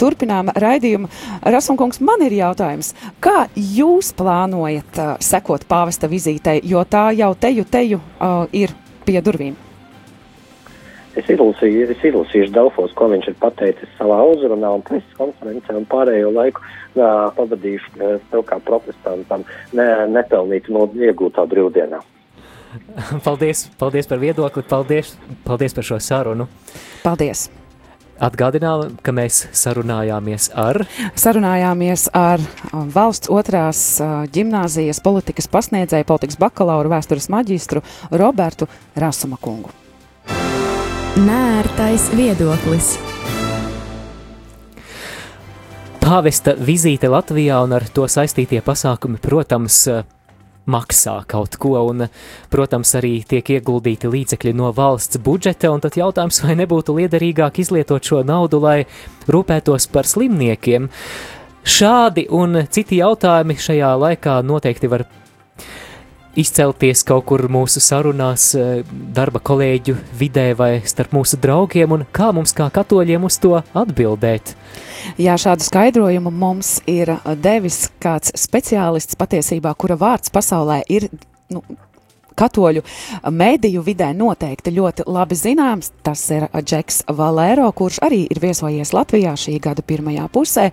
[0.00, 1.10] turpinām raidījumu,
[1.52, 8.00] Rasmunkungs, man ir jautājums, kā jūs plānojat sekot pāvesta vizītei, jo tā jau teju teju
[8.56, 8.72] ir
[9.04, 9.60] pie durvīm?
[11.12, 15.84] Es izlasīju, es izlasīšu Delfos, ko viņš ir pateicis savā uzrunā un preses konferencē, un
[15.90, 19.44] pārējo laiku uh, pavadīšu tev kā protestantam
[19.76, 22.00] ne, nepelnītu no iegūtā brīvdienā.
[23.24, 26.48] Paldies, paldies par viedokli, paldies, paldies par šo sarunu.
[27.02, 27.50] Paldies!
[28.22, 30.84] Atgādinām, ka mēs sarunājāmies ar.
[31.18, 33.80] Sarunājāmies ar valsts otrās
[34.30, 37.82] gimnāzijas politikas pasniedzēju, politikas bakalauru, vēstures maģistru
[38.14, 39.72] Robertu Rasuma kungu.
[41.18, 42.94] Nērtais viedoklis.
[46.02, 49.88] Pāvesta vizīte Latvijā un ar to saistītie pasākumi, protams,
[50.70, 52.06] maksā kaut ko, un,
[52.52, 58.04] protams, arī tiek ieguldīti līdzekļi no valsts budžeta, un tad jautājums, vai nebūtu liederīgāk izlietot
[58.04, 58.82] šo naudu, lai
[59.30, 60.90] rūpētos par slimniekiem.
[61.62, 65.06] Šādi un citi jautājumi šajā laikā noteikti var
[66.38, 68.52] izcelties kaut kur mūsu sarunās,
[69.14, 74.54] darba kolēģu vidē vai starp mūsu draugiem, un kā mums kā katoļiem uz to atbildēt.
[75.20, 81.08] Jā, šādu skaidrojumu mums ir devis kāds speciālists patiesībā, kura vārds pasaulē ir
[81.52, 81.64] nu,
[82.36, 82.82] katoļu
[83.30, 85.92] mēdīju vidē noteikti ļoti labi zināms.
[86.02, 90.68] Tas ir Džeks Valēro, kurš arī ir viesojies Latvijā šī gada pirmajā pusē.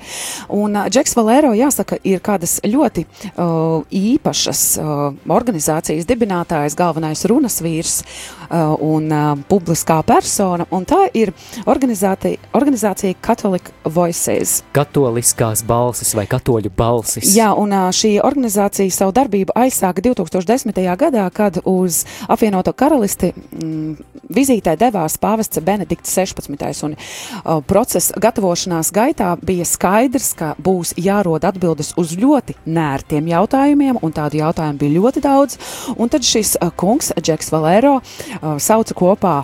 [0.56, 8.00] Un Džeks Valēro, jāsaka, ir kādas ļoti uh, īpašas uh, organizācijas dibinātājs, galvenais runas vīrs
[8.02, 11.32] uh, un uh, publiskā persona, un tā ir
[11.69, 14.60] organizācija, organizācija Catholic Voices.
[14.76, 17.34] Katoliskās balsis vai katoļu balsis.
[17.36, 20.80] Jā, un uh, šī organizācija savu darbību aizsāka 2010.
[21.00, 23.96] gadā, kad uz apvienoto karalisti mm,
[24.36, 26.84] vizītē devās pāvests Benedikts 16.
[26.88, 34.00] un uh, procesa gatavošanās gaitā bija skaidrs, ka būs jārod atbildes uz ļoti nērtiem jautājumiem,
[34.02, 35.60] un tādu jautājumu bija ļoti daudz,
[35.98, 39.36] un tad šis uh, kungs, Džeks Valēro, uh, sauca kopā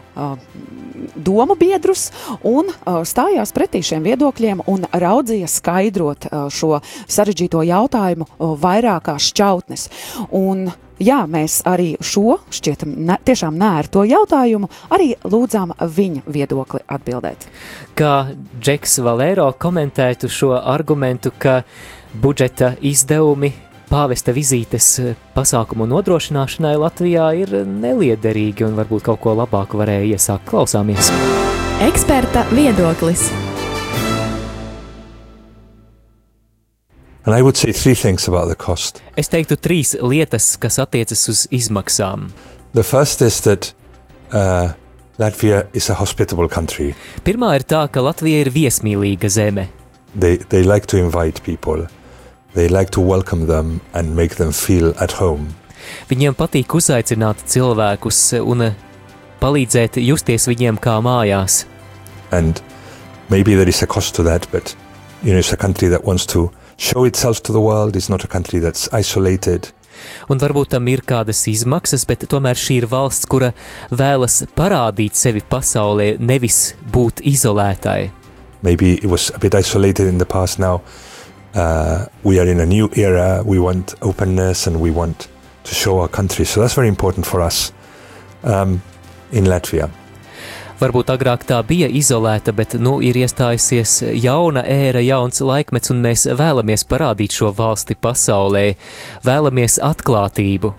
[1.16, 2.10] domu biedrus
[2.44, 9.32] un uh, stājās pretī šiem viedokļiem un raudzīja skaidrot uh, šo sarežģīto jautājumu uh, vairākās
[9.32, 9.88] šķautnes.
[10.36, 10.68] Un
[11.00, 17.48] jā, mēs arī šo šķietam ne, tiešām nērto jautājumu arī lūdzām viņa viedokli atbildēt.
[17.98, 21.62] Kā Džeks Valēro komentētu šo argumentu, ka
[22.22, 23.52] budžeta izdevumi
[23.90, 24.88] pāvesta vizītes
[25.36, 31.12] pasākumu nodrošināšanai Latvijā ir neliederīgi un varbūt kaut ko labāku varēja iesākt klausāmies.
[31.86, 33.30] Eksperta viedoklis.
[39.18, 42.28] Es teiktu trīs lietas, kas attiecas uz izmaksām.
[42.78, 43.74] The first is that
[44.30, 44.76] uh,
[45.18, 46.94] Latvia is a hospitable country.
[47.26, 49.70] Pirmā ir tā, ka Latvija ir viesmīlīga zeme.
[50.14, 51.88] They, they like to invite people.
[52.54, 55.56] They like to welcome them and make them feel at home.
[56.10, 58.68] Viņiem patīk uzaicināt cilvēkus un
[59.42, 61.64] palīdzēt justies viņiem kā mājās.
[62.32, 62.62] And
[63.30, 64.76] maybe there is a cost to that, but
[65.24, 67.96] you know, it's a country that wants to show itself to the world.
[67.96, 69.72] It's not a country that's isolated.
[70.30, 73.54] Un varbūt tam ir kādas izmaksas, bet tomēr šī ir valsts, kura
[73.92, 78.12] vēlas parādīt sevi pasaulē, nevis būt izolētai.
[78.62, 80.82] Maybe it was a bit isolated in the past now.
[81.54, 83.42] Uh, we are in a new era.
[83.46, 85.28] We want openness and we want
[85.64, 86.46] to show our country.
[86.46, 87.72] So that's very important for us
[88.44, 88.82] um,
[89.32, 89.90] in Latvia.
[90.76, 96.26] Varbūt agrāk tā bija izolēta, bet nu ir iestājusies jauna ēra, jauns laikmets, un mēs
[96.28, 98.66] vēlamies parādīt šo valsti pasaulē,
[99.24, 100.74] vēlamies atklātību.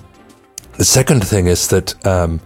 [0.77, 2.41] The second thing is that um,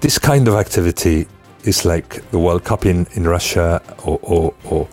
[0.00, 1.26] this kind of activity
[1.64, 4.88] is like the World Cup in, in Russia or, or, or,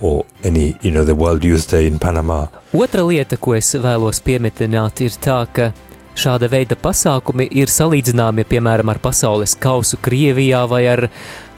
[0.00, 2.46] or any, you know, the World Youth Day in Panama.
[2.72, 5.72] Otra lieta, ko es vēlos pieminēt, ir tā, ka
[6.18, 11.06] šāda veida pasākumi ir salīdzināmi piemēram ar pasaules kausu Krievijā vai ar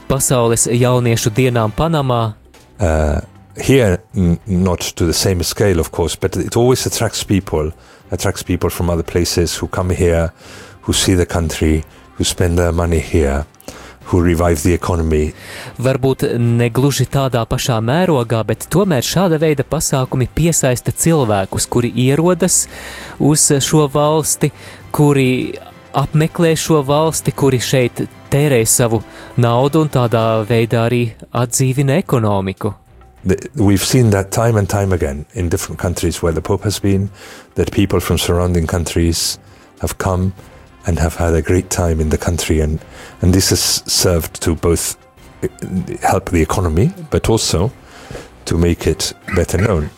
[0.08, 2.34] pasaules jauniešu dienām Panamā.
[2.78, 3.20] Uh,
[3.56, 3.98] here,
[4.46, 7.72] not to the same scale, of course, but it always attracts people,
[8.10, 10.32] attracts people from other places who come here,
[10.82, 13.46] who see the country, who spend their money here,
[15.80, 22.66] Varbūt ne gluži tādā pašā mērogā, bet tomēr šāda veida pasākumi piesaista cilvēkus, kuri ierodas
[23.18, 24.52] uz šo valsti,
[24.94, 25.54] kuri
[25.94, 29.02] apmeklē šo valsti, kuri šeit tērē savu
[29.36, 32.74] naudu un tādā veidā arī atdzīvina ekonomiku.
[33.26, 36.78] The- We've seen that time and time again in different countries where the Pope has
[36.78, 37.08] been,
[37.54, 39.38] that people from surrounding countries
[39.80, 40.32] have come
[40.86, 42.80] and have had a great time in the country, and,
[43.22, 44.96] and this has served to both
[45.42, 45.48] uh,
[46.02, 47.70] help the economy but also
[48.44, 49.90] to make it better known.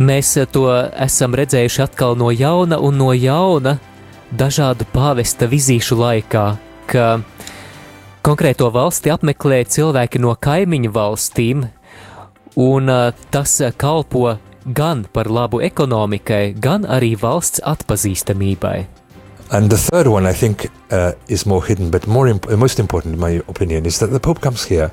[0.00, 0.64] Mēs to
[0.96, 3.76] esam redzējuši atkal no jauna un no jauna
[4.32, 6.44] dažādu pāvesta vizīšu laikā,
[6.88, 7.08] ka
[8.24, 11.66] konkrēto valsti apmeklē cilvēki no kaimiņu valstīm,
[12.56, 18.99] un ā, tas ā, kalpo gan par labu ekonomikai, gan arī valsts atpazīstamībai.
[19.52, 23.14] And the third one, I think, uh, is more hidden, but more imp- most important,
[23.14, 24.92] in my opinion, is that the Pope comes here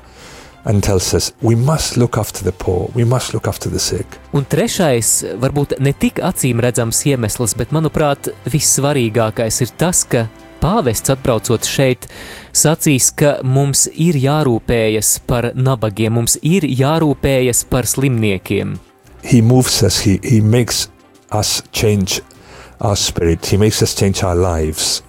[0.64, 4.18] and tells us we must look after the poor, we must look after the sick.
[4.34, 10.26] Un trešais, varbūt ne tik acīm redzams iemesls, bet manuprāt, vissvarīgākais ir tas, ka
[10.58, 12.08] pāvests atbraucot šeit,
[12.50, 18.74] sacīs, ka mums ir jārūpējas par nabagiem, mums ir jārūpējas par slimniekiem.
[19.22, 20.88] He moves us, he, he makes
[21.30, 22.20] us change
[22.80, 25.02] our spirit, he makes us change our lives.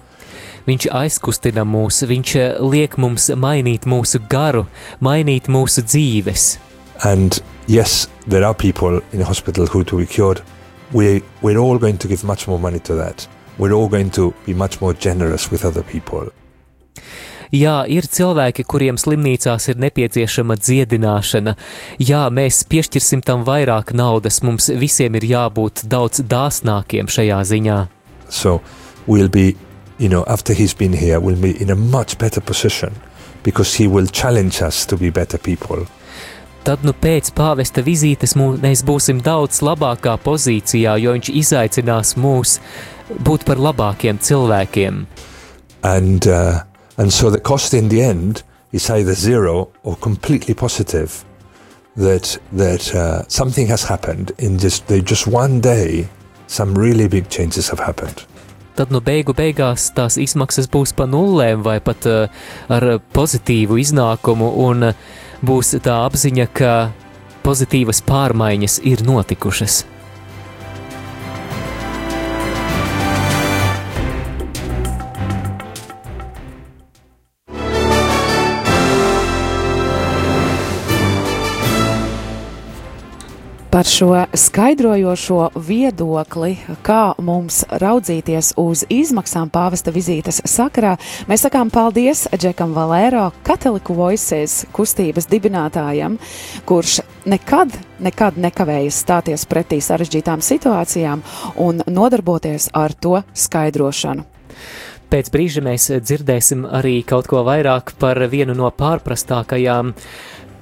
[0.66, 4.66] Viņš aizkustina mūs, viņš eh, liek mums mainīt mūsu garu,
[5.00, 6.58] mainīt mūsu dzīves.
[7.04, 10.42] And yes, there are people in hospital who to be cured.
[10.92, 13.26] We, we're all going to give much more money to that.
[13.58, 16.30] We're all going to be much more generous with other people.
[17.50, 21.56] Jā, ir cilvēki, kuriem slimnīcās ir nepieciešama dziedināšana.
[21.98, 27.78] Jā, mēs piešķirsim tam vairāk naudas, mums visiem ir jābūt daudz dāsnākiem šajā ziņā.
[28.30, 28.60] So
[29.08, 29.56] we'll be,
[29.98, 32.94] you know, after he's been here, we'll be in a much better position
[33.42, 35.86] because he will challenge us to be better people.
[36.62, 42.58] Tad, nu, pēc pāvesta vizītes mēs būsim daudz labākā pozīcijā, jo viņš izaicinās mūs
[43.26, 45.06] būt par labākiem cilvēkiem.
[45.82, 46.69] And, uh,
[47.00, 51.24] and so the cost in the end is either zero or completely positive.
[51.96, 56.08] That, that uh, something has happened in just, they just one day,
[56.46, 58.24] some really big changes have happened.
[58.76, 64.52] Tad, nu, beigu beigās tās izmaksas būs pa nulēm vai pat uh, ar pozitīvu iznākumu,
[64.68, 65.00] un uh,
[65.44, 66.74] būs tā apziņa, ka
[67.42, 69.82] pozitīvas pārmaiņas ir notikušas.
[83.70, 90.96] Par šo skaidrojošo viedokli, kā mums raudzīties uz izmaksām pāvesta vizītes sakarā,
[91.30, 96.16] mēs sakām paldies Džekam Valēro, Katoliku Voices kustības dibinātājam,
[96.66, 96.96] kurš
[97.30, 101.22] nekad, nekad nekavējas stāties pretī sarežģītām situācijām
[101.62, 104.26] un nodarboties ar to skaidrošanu.
[105.14, 109.94] Pēc brīža mēs dzirdēsim arī kaut ko vairāk par vienu no pārprastākajām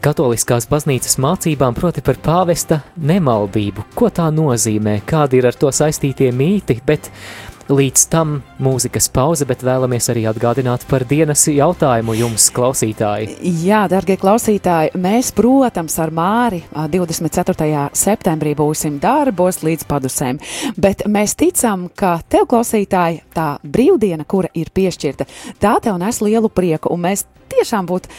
[0.02, 3.90] katoliskās baznīcas mācībām, proti par pāvesta nemaldību.
[3.98, 7.10] Ko tā nozīmē, kādi ir ar to saistītie mīti, bet
[7.68, 13.36] līdz tam mūzikas pauze, bet vēlamies arī atgādināt par dienas jautājumu jums, klausītāji.
[13.64, 17.88] Jā, darbie klausītāji, mēs, protams, ar Māri ā, 24.
[17.96, 20.40] septembrī būsim darbos līdz padusēm,
[20.80, 25.28] bet mēs ticam, ka tev, klausītāji, tā brīvdiena, kura ir piešķirta,
[25.60, 28.10] tā tev nes lielu prieku, un mēs tiešām būtu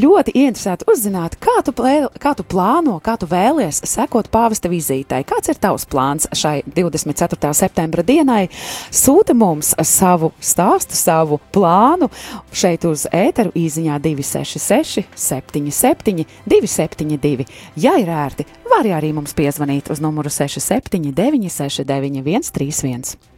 [0.00, 5.24] ļoti interesēti uzzināt, kā tu, plē, kā tu plāno, kā tu vēlies sekot pāvesta vizītei.
[5.28, 7.52] Kāds ir tavs plāns šai 24.
[7.56, 8.48] septembra dienai?
[8.90, 12.10] Sūta mums savu stāstu, savu plānu
[12.52, 17.48] šeit uz ēteru īziņā 266 77 272.
[17.80, 23.29] Ja ir ērti, var arī mums piezvanīt uz numuru 679 69 131.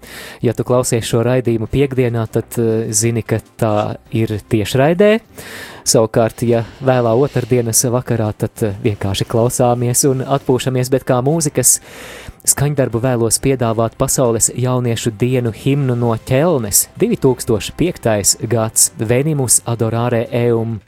[0.42, 3.74] Ja tu klausies šo raidījumu piekdienā, tad uh, zini, ka tā
[4.14, 5.12] ir tiešraidē.
[5.88, 11.78] Savukārt, ja vēlā otrdienas vakarā, tad uh, vienkārši klausāmies un atpūšamies, bet kā mūzikas
[12.52, 18.46] skaņdarbu vēlos piedāvāt pasaules jauniešu dienu himnu no ķelnes 2005.
[18.50, 20.80] gads Venimus adorare eum.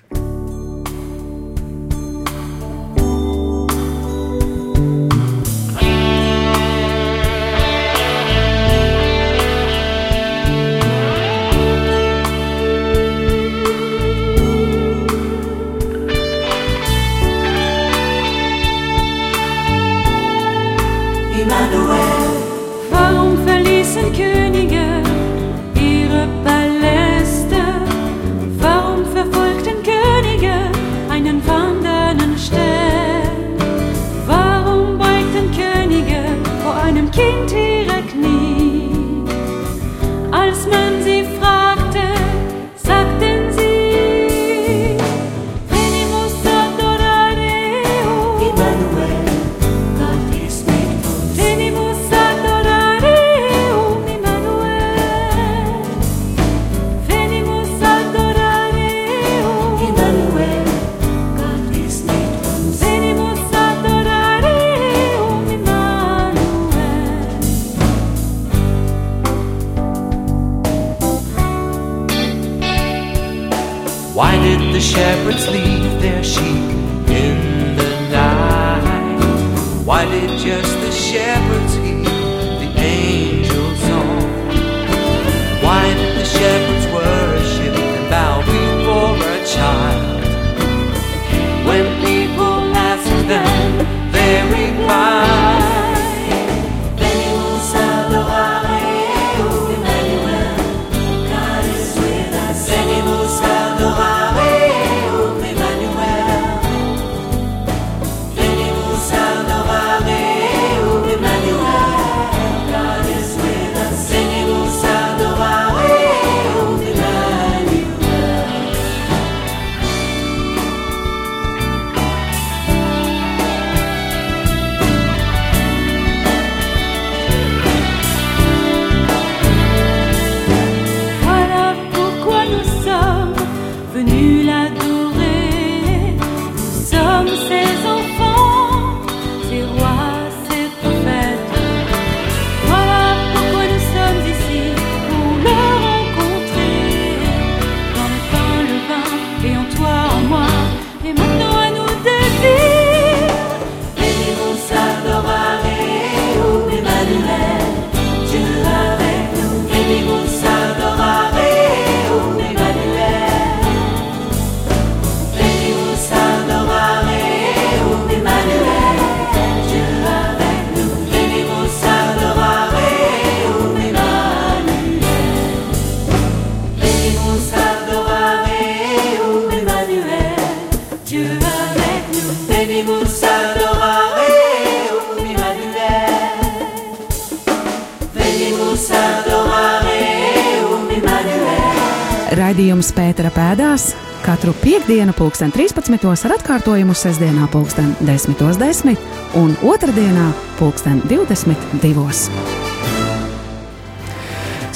[194.45, 196.27] Katru piekdienu, pulksten 13.
[196.29, 198.99] ar atkārtojumu sestdienā, pulksten 10.10.
[199.41, 200.27] un otrdienā,
[200.59, 202.03] pulksten 22.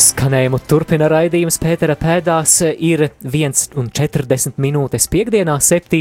[0.01, 6.01] Skanējumu turpina raidījums Pētera pēdās ir 1,40 minūtes piekdienā, 7.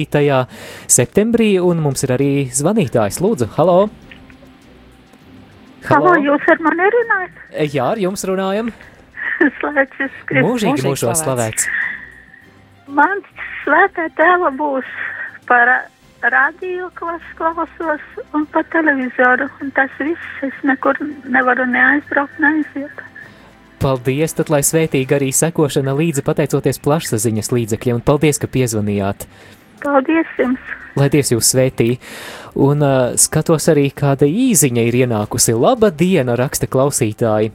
[0.87, 3.19] septembrī, un mums ir arī zvanītājs.
[3.19, 3.89] Lūdzu, halo!
[5.89, 7.43] Halo, jūs ar mani runājat?
[7.67, 8.71] Jā, ar jums runājam.
[9.59, 10.39] Slavēts Kristus.
[10.39, 11.67] Mūžīgi mūžos slavēts.
[12.87, 13.21] Man
[13.63, 14.87] svētā tēva būs
[15.47, 15.69] par
[16.23, 23.03] radio klas klausos un pa televizoru, un tas viss, es nekur nevaru neaizbraukt, neaiziet.
[23.77, 29.27] Paldies, tad lai svētīga arī sekošana līdzi pateicoties plašsaziņas līdzekļiem, un paldies, ka piezvanījāt.
[29.83, 30.73] Paldies jums!
[30.97, 31.91] Lai Dievs jūs svētī.
[32.57, 35.53] Un uh, skatos arī, kāda īziņa ir ienākusi.
[35.53, 37.51] Laba diena, raksta klausītāji.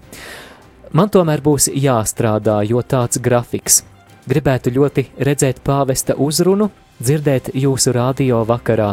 [0.95, 3.83] Man tomēr būs jāstrādā, jo tāds grafiks.
[4.29, 6.69] Gribētu ļoti redzēt pāvesta uzrunu,
[7.03, 8.93] dzirdēt jūsu radio vakarā.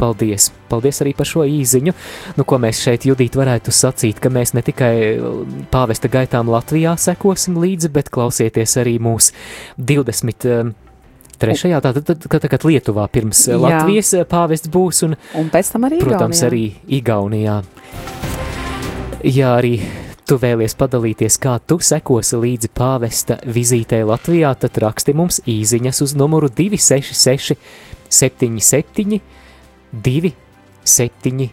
[0.00, 0.46] Paldies!
[0.70, 1.92] Paldies arī par šo īziņu.
[2.38, 4.92] Nu, ko mēs šeit, Judīt, varētu sacīt, ka mēs ne tikai
[5.72, 9.34] pāvesta gaitām Latvijā sekosim līdzi, bet klausieties arī mūsu
[9.76, 10.72] 20.
[11.40, 13.56] Trešajā, tātad, tad, kad, kad Lietuvā pirms Jā.
[13.60, 16.48] Latvijas pāvests būs un, un pēc tam arī protams, Igaunijā.
[16.50, 17.54] arī Igaunijā.
[19.24, 19.74] Jā, arī
[20.30, 26.12] tu vēlies padalīties, kā tu sekosi līdzi pāvesta vizītē Latvijā, tad raksti mums īziņas uz
[26.14, 27.58] numuru 266
[28.06, 29.18] 77
[29.90, 31.50] 272.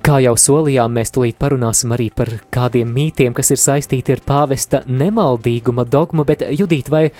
[0.00, 4.82] Kā jau solījām, mēs tulīt parunāsim arī par kādiem mītiem, kas ir saistīti ar pāvesta
[4.86, 7.10] nemaldīguma dogmu, bet Judīt, vai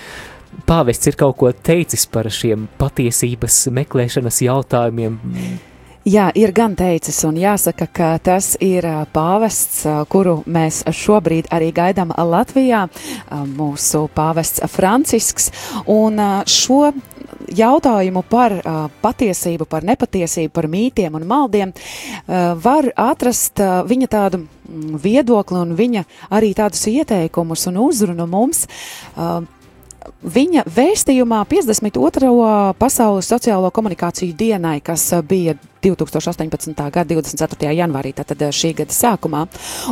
[0.66, 5.18] pāvests ir kaut ko teicis par šiem patiesības meklēšanas jautājumiem?
[6.08, 12.14] Jā, ir gan teicis, un jāsaka, ka tas ir pāvests, kuru mēs šobrīd arī gaidām
[12.16, 12.86] Latvijā,
[13.52, 15.50] mūsu pāvests Francisks,
[15.84, 16.16] un
[16.48, 16.94] šo
[17.52, 18.56] jautājumu par
[19.04, 21.76] patiesību, par nepatiesību, par mītiem un maldiem,
[22.64, 24.46] var atrast viņa tādu
[25.04, 28.64] viedokli un viņa arī tādus ieteikumus un uzrunu mums.
[30.00, 32.30] Uh, Viņa vēstījumā 52.
[32.80, 36.74] pasaules sociālo komunikāciju dienai, kas bija 2018.
[36.92, 37.72] gada 24.
[37.76, 39.46] janvārī, tātad šī gada sākumā.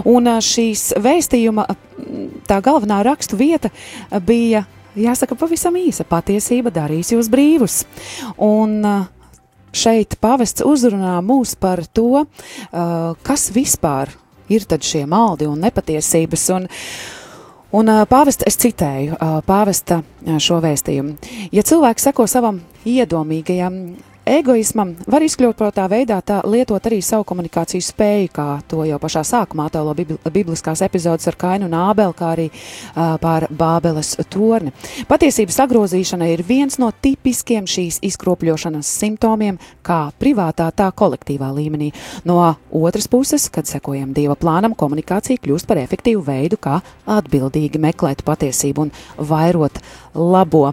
[0.08, 1.64] Un šīs vēstījuma
[2.48, 3.72] tā galvenā rakstu vieta
[4.20, 7.84] bija jāsaka pavisam īsa- patiesība darīs jūs brīvus.
[8.36, 8.84] Un
[9.72, 12.26] šeit pavests uzrunā mūs par to,
[13.22, 14.12] kas vispār
[14.48, 16.50] ir tad šie maldi un nepatiesības.
[16.54, 16.68] Un,
[17.76, 20.00] Un pāvesta, es citēju pāvesta
[20.40, 21.18] šo vēstījumu.
[21.52, 23.74] Ja cilvēks seko savam iedomīgajam
[24.28, 29.68] egoismam var izkļūt veidā, tā lietot arī savu komunikāciju spēju, kā to jau pašā sākumā
[29.68, 29.94] attēlo
[30.32, 34.72] bibliskās epizodes ar Kainu un Ābeli, kā arī uh, pār Bābeles torni.
[35.08, 41.92] Patiesības sagrozīšana ir viens no tipiskiem šīs izkropļošanas simptomiem, kā privātā, tā kolektīvā līmenī.
[42.28, 48.24] No otras puses, kad sekojam Dieva plānam, komunikācija kļūst par efektīvu veidu, kā atbildīgi meklēt
[48.26, 49.80] patiesību un vairot
[50.18, 50.66] labo.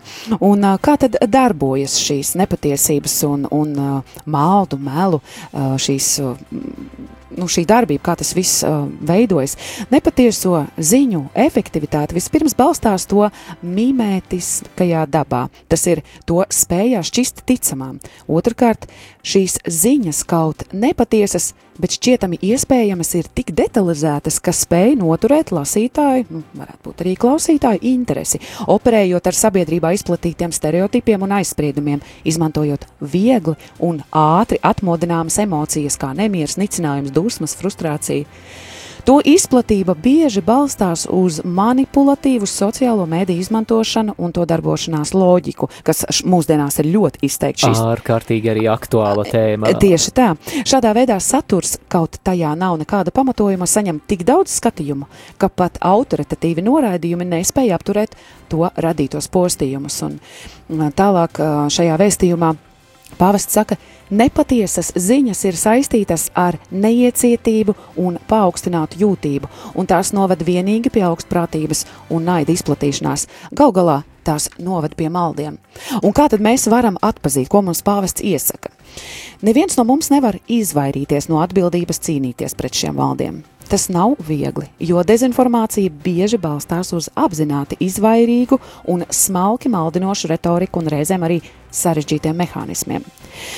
[0.43, 3.76] Un kā tad darbojas šīs nepatiesības un un,
[4.26, 5.22] maldu, melu,
[5.54, 6.10] šīs,
[7.34, 9.58] nu, šī darbība, kā tas viss uh, veidojas.
[9.94, 13.28] Nepatieso ziņu efektivitāte vispirms balstās to
[13.66, 15.46] mimētiskajā dabā.
[15.72, 18.00] Tas ir to spējā šķist ticamām.
[18.28, 18.90] Otrakārt,
[19.26, 26.44] šīs ziņas kaut nepatiesas, bet šķietami iespējamas ir tik detalizētas, ka spēj noturēt lasītāju, nu,
[26.56, 28.40] varētu būt arī klausītāju interesi,
[28.72, 36.60] operējot ar sabiedrībā izplatītiem stereotipiem un aizspriedumiem, izmantojot viegli un ātri atmodināmas emocijas kā nemieris,
[36.62, 38.28] nicinājums, dusmas, frustrācija.
[39.05, 46.80] To izplatība bieži balstās uz manipulatīvu sociālo mediju izmantošanu un to darbošanās loģiku, kas mūsdienās
[46.82, 47.84] ir ļoti izteikti šīs.
[47.86, 49.76] Ārkārtīgi arī aktuāla tēma.
[49.78, 50.32] Tieši tā.
[50.66, 55.05] Šādā veidā saturs, kaut tajā nav nekāda pamatojuma, saņem tik daudz skatījumu,
[55.38, 58.18] ka pat autoritatīvi noraidījumi nespēja apturēt
[58.49, 60.01] to radītos postījumus.
[60.01, 61.45] Un tālāk
[61.78, 62.55] šajā vēstījumā
[63.16, 63.78] Pāvests saka,
[64.10, 71.86] nepatiesas ziņas ir saistītas ar neiecietību un paaugstinātu jūtību, un tās noved vienīgi pie augstprātības
[72.10, 73.28] un naida izplatīšanās.
[73.56, 75.60] Gal galā tās noved pie maldiem.
[76.01, 78.74] Un kā tad mēs varam atpazīt, ko mums pāvests iesaka?
[79.45, 83.43] Neviens no mums nevar izvairīties no atbildības cīnīties pret šiem valdiem.
[83.70, 88.59] Tas nav viegli, jo dezinformācija bieži balstās uz apzināti izvairīgu
[88.93, 91.39] un smalki maldinošu retoriku un reizēm arī
[91.76, 93.03] sarežģītiem mehānismiem.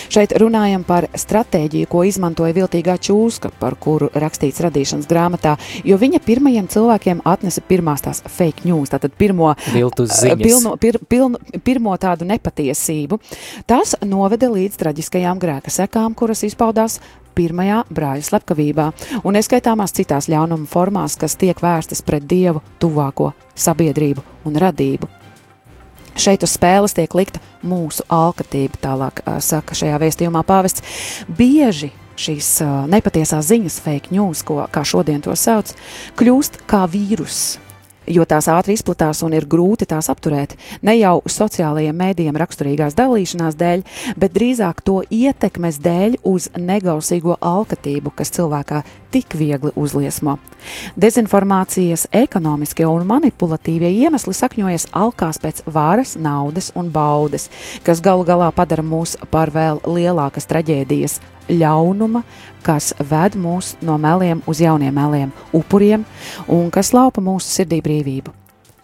[0.09, 6.23] Šeit runājam par stratēģiju, ko izmantoja viltīgā čūska, par kuru rakstīts radīšanas grāmatā, jo viņa
[6.25, 13.19] pirmajiem cilvēkiem atnesa pirmās tās fake news, tātad pirmo, pilno, pir, pilno, pirmo tādu nepatiesību.
[13.69, 17.01] Tas noveda līdz traģiskajām grēka sekām, kuras izpaudās
[17.37, 18.87] pirmajā brāļa slepkavībā
[19.23, 25.09] un neskaitāmās citās ļaunuma formās, kas tiek vērstas pret dievu, tuvāko sabiedrību un radību.
[26.17, 30.81] Šeit uz spēles tiek likta mūsu alkatība, tālāk saka šajā vēstījumā pāvests.
[31.29, 32.49] Bieži šīs
[32.89, 35.75] nepatiesās ziņas, fake news, ko, kā šodien to sauc,
[36.17, 37.59] kļūst kā vīruss,
[38.07, 40.55] jo tās ātri izplatās un ir grūti tās apturēt.
[40.85, 43.83] Ne jau sociālajiem mēdījiem raksturīgās dalīšanās dēļ,
[44.19, 48.83] bet drīzāk to ietekmes dēļ uz negausīgo alkatību, kas cilvēkā
[49.13, 50.37] tik viegli uzliesmo.
[50.99, 57.49] Dezinformācijas ekonomiskie un manipulatīvie iemesli sakņojas alkās pēc varas, naudas un baudes,
[57.87, 61.19] kas galu galā padara mūs par vēl lielākas traģēdijas
[61.49, 62.23] ļaunuma,
[62.65, 66.03] kas ved mūs no meliem uz jauniem meliem, upuriem
[66.47, 68.33] un kas laupa mūsu sirdī brīvību.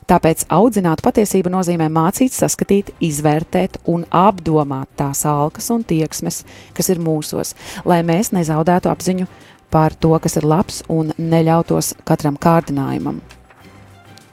[0.08, 6.42] Tāpēc audzināt patiesību nozīmē mācīt, saskatīt, izvērtēt un apdomāt tās alkas un tieksmes,
[6.76, 7.54] kas ir mūsos,
[7.88, 9.30] lai mēs nezaudētu apziņu
[9.72, 13.22] par to, kas ir labs un neļautos katram kārdinājumam.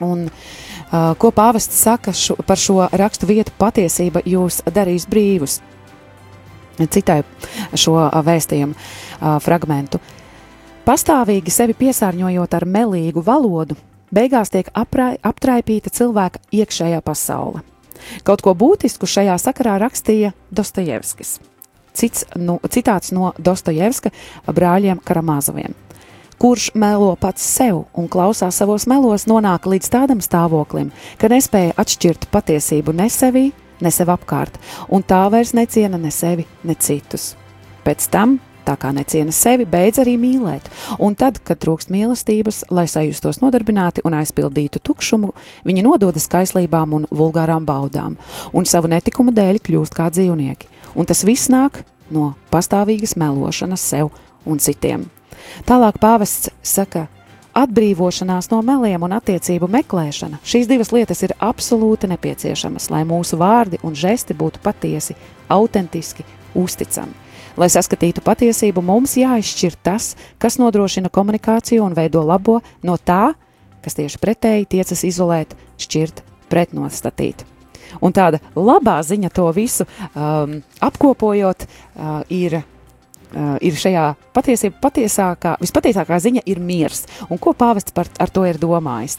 [0.00, 5.60] Un, uh, ko pāvests saka šo, par šo rakstu vietu patiesība jūs darīs brīvus?
[6.88, 7.20] Citai
[7.74, 8.74] šo vēstījumu
[9.44, 10.00] fragmentu.
[10.86, 13.76] Pastāvīgi sevi piesārņojot ar melīgu valodu,
[14.14, 17.60] beigās tiek aprai, aptraipīta cilvēka iekšējā pasaule.
[18.24, 21.36] Kaut ko būtisku šajā sakarā rakstīja Dostojevskis.
[21.92, 24.12] Cits, nu, citāts no Dostojevska
[24.46, 25.74] brāļiem Karamāzoviem.
[26.40, 30.88] Kurš melo pats sev un klausās savos melos, nonāk līdz tādam stāvoklim,
[31.20, 33.50] ka nespēja atšķirt patiesību ne sevī,
[33.80, 34.56] ne sev apkārt,
[34.88, 37.34] un tā vairs neciena ne sevi, ne citus.
[37.84, 40.68] Pēc tam tā kā neciena sevi, beidz arī mīlēt.
[41.02, 45.32] Un tad, kad trūkst mīlestības, lai sajustos nodarbināti un aizpildītu tukšumu,
[45.66, 48.18] viņi nododas kaislībām un vulgārām baudām,
[48.52, 50.70] un savu netikumu dēļ kļūst kā dzīvnieki.
[50.94, 54.10] Un tas viss nāk no pastāvīgas melošanas sev
[54.44, 55.08] un citiem.
[55.66, 57.06] Tālāk pāvests saka,
[57.56, 60.40] atbrīvošanās no meliem un attiecību meklēšana.
[60.46, 65.16] Šīs divas lietas ir absolūti nepieciešamas, lai mūsu vārdi un žesti būtu patiesi,
[65.50, 67.14] autentiski, uzticami.
[67.58, 73.34] Lai saskatītu patiesību, mums jāizšķir tas, kas nodrošina komunikāciju un veido labo no tā,
[73.84, 76.22] kas tieši pretēji tiecas izolēt, šķirt,
[76.52, 77.44] pretnostatīt.
[77.98, 82.60] Un tāda labā ziņa to visu um, apkopojot, uh, ir
[83.34, 84.06] uh, ir šajā
[84.36, 89.18] patiesībā patiesākā, vispatiesākā ziņa ir miers, un ko pāvests par, ar to ir domājis.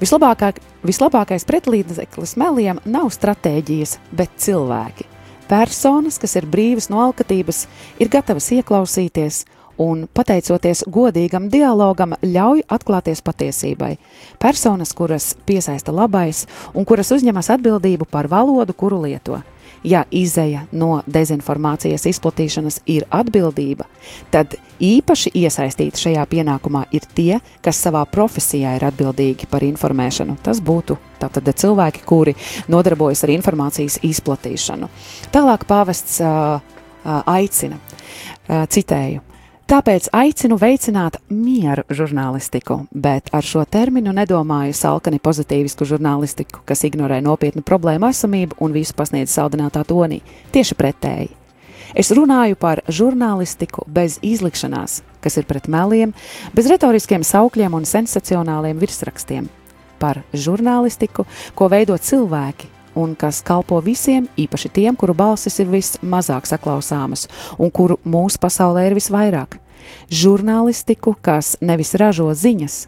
[0.00, 0.50] Vislabākā,
[0.82, 5.06] vislabākais pretlīdzeklis meliem nav stratēģijas, bet cilvēki.
[5.48, 7.66] Personas, kas ir brīvas no alkatības,
[8.00, 9.44] ir gatavas ieklausīties
[9.78, 13.94] un, pateicoties godīgam dialogam, ļauj atklāties patiesībai.
[14.42, 19.40] Personas, kuras piesaista labais un kuras uzņemas atbildību par valodu, kuru lieto.
[19.84, 23.84] Ja izeja no dezinformācijas izplatīšanas ir atbildība,
[24.32, 30.38] tad īpaši iesaistīti šajā pienākumā ir tie, kas savā profesijā ir atbildīgi par informēšanu.
[30.44, 32.32] Tas būtu tātad cilvēki, kuri
[32.72, 34.88] nodarbojas ar informācijas izplatīšanu.
[35.34, 36.64] Tālāk pāvests uh,
[37.28, 39.20] aicina, uh, citēju,
[39.74, 47.16] Tāpēc aicinu veicināt mieru žurnālistiku, bet ar šo terminu nedomāju salkani pozitīvisku žurnālistiku, kas ignorē
[47.26, 50.20] nopietnu problēmu esamību un visu pasniedz saldinātā tonī.
[50.54, 51.32] Tieši pretēji.
[51.90, 56.14] Es runāju par žurnālistiku bez izlikšanās, kas ir pret meliem,
[56.54, 59.50] bez retoriskiem saukļiem un sensacionāliem virsrakstiem.
[59.98, 61.26] Par žurnālistiku,
[61.58, 67.26] ko veido cilvēki, un kas kalpo visiem, īpaši tiem, kuru balsis ir vismazāk saklausāmas
[67.58, 69.63] un kuru mūsu pasaulē ir visvairāk.
[70.12, 72.84] Žurnālistiku, kas nevis ražo ziņas,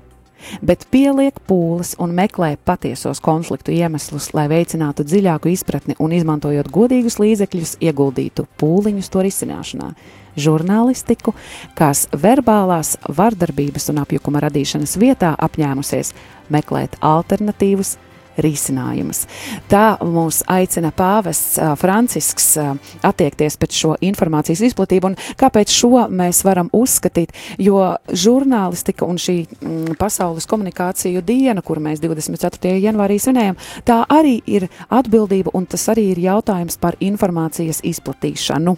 [0.63, 7.19] bet pieliek pūles un meklē patiesos konfliktu iemeslus, lai veicinātu dziļāku izpratni un, izmantojot godīgus
[7.23, 9.91] līdzekļus, ieguldītu pūliņus to risināšanā.
[10.37, 11.33] Žurnālistiku,
[11.79, 16.13] kas verbālās vardarbības un apjukuma radīšanas vietā apņēmusies
[16.53, 17.97] meklēt alternatīvus
[18.43, 19.25] risinājumus.
[19.71, 22.55] Tā mūs aicina pāvests Francisks
[23.07, 27.81] attiekties pēc šo informācijas izplatību, un kāpēc šo mēs varam uzskatīt, jo
[28.11, 32.77] žurnālistika un šī mm, pasaules komunikāciju diena, kur mēs 24.
[32.83, 38.77] janvārī svinējam, tā arī ir atbildība, un tas arī ir jautājums par informācijas izplatīšanu.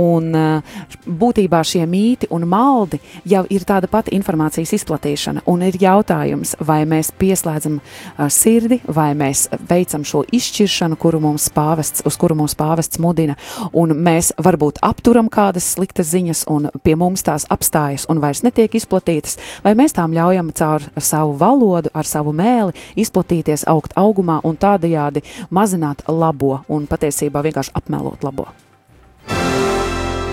[0.00, 5.44] Un eh, būtībā šie mīti un maldi jau ir tāda pati informācijas izplatīšana.
[5.50, 11.48] Un ir jautājums, vai mēs pieslēdzam eh, sirdi, vai mēs veicam šo izšķiršanu, kuru mums
[11.54, 13.36] pāvests, uz kuru mums pāvests mudina,
[13.72, 18.74] un mēs varbūt apturam kādas sliktas ziņas, un pie mums tās apstājas un vairs netiek
[18.78, 24.58] izplatītas, vai mēs tām ļaujam caur savu valodu, ar savu mēli izplatīties, augt augumā un
[24.60, 28.48] tādajādi mazināt labo un patiesībā vienkārši apmelot labo.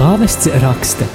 [0.02, 1.06] Pāvests raksta.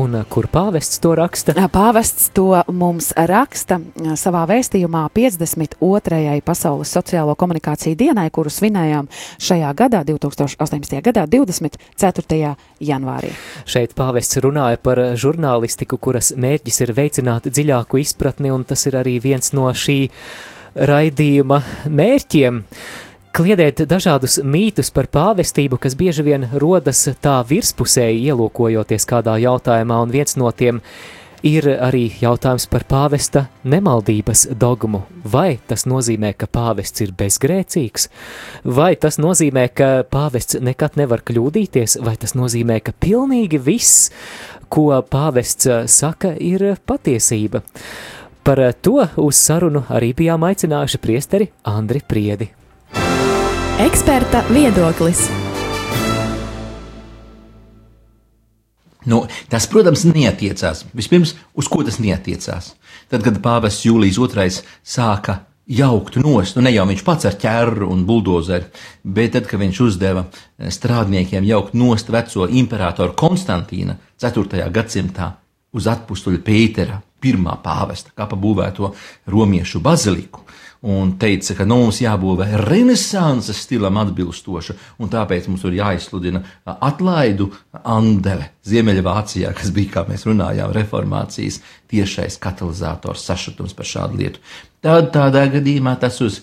[0.00, 1.52] Un kur pāvests to raksta?
[1.68, 3.76] Pāvests to mums raksta
[4.16, 6.38] savā vēstījumā 52.
[6.46, 9.10] Pasaules sociālo komunikāciju dienai, kuru svinējām
[9.44, 11.02] šajā gadā, 2018.
[11.10, 12.54] gadā, 24.
[12.80, 13.34] janvārī.
[13.68, 19.18] Šeit pāvests runāja par žurnālistiku, kuras mērķis ir veicināt dziļāku izpratni, un tas ir arī
[19.20, 19.98] viens no šī
[20.88, 21.60] raidījuma
[21.92, 22.64] mērķiem.
[22.64, 23.04] Uh,
[23.34, 30.12] kliedēt dažādus mītus par pāvestību, kas bieži vien rodas tā virspusēji ielūkojoties kādā jautājumā, un
[30.14, 30.82] viens no tiem
[31.46, 35.04] ir arī jautājums par pāvesta nemaldības dogmu.
[35.24, 38.08] Vai tas nozīmē, ka pāvests ir bezgrēcīgs,
[38.64, 44.10] vai tas nozīmē, ka pāvests nekad nevar kļūdīties, vai tas nozīmē, ka pilnīgi viss,
[44.68, 47.62] ko pāvests saka, ir patiesība.
[48.48, 52.57] Par eh, to uz sarunu arī bijām aicinājuši priesteri Andri Priedi.
[53.78, 55.20] Eksperta viedoklis.
[59.06, 60.82] Nu, tas, protams, neatiecās.
[60.98, 62.72] Vispirms, uz ko tas neatiecās?
[63.06, 64.48] Tad, kad pāvests Jūlijas II
[64.82, 65.36] sāka
[65.70, 68.66] jaukt nost, nu ne jau viņš pats ar ķēru un buldozeri,
[69.04, 74.66] bet tad, kad viņš uzdeva eh, strādniekiem jaukt nost veco imperatoru Konstantīna 4.
[74.74, 75.30] gadsimtā
[75.70, 78.90] uz atpustuļa Pētera, pirmā pāvesta, kā pabūvēto
[79.30, 80.47] romiešu baziliku,
[80.86, 87.48] un teica, ka nu, mums jābūvē renesanses stilam atbilstoša, un tāpēc mums tur jāizsludina atlaidu
[87.82, 91.60] Andele Ziemeļvācijā, kas bija, kā mēs runājām, reformācijas
[91.90, 94.44] tiešais katalizators sašutums par šādu lietu.
[94.84, 96.42] Tad tādā gadījumā tas uz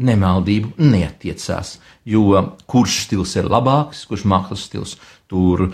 [0.00, 1.78] nemaldību neatiecās,
[2.08, 4.96] jo kurš stils ir labāks, kurš mākslas stils,
[5.30, 5.68] tur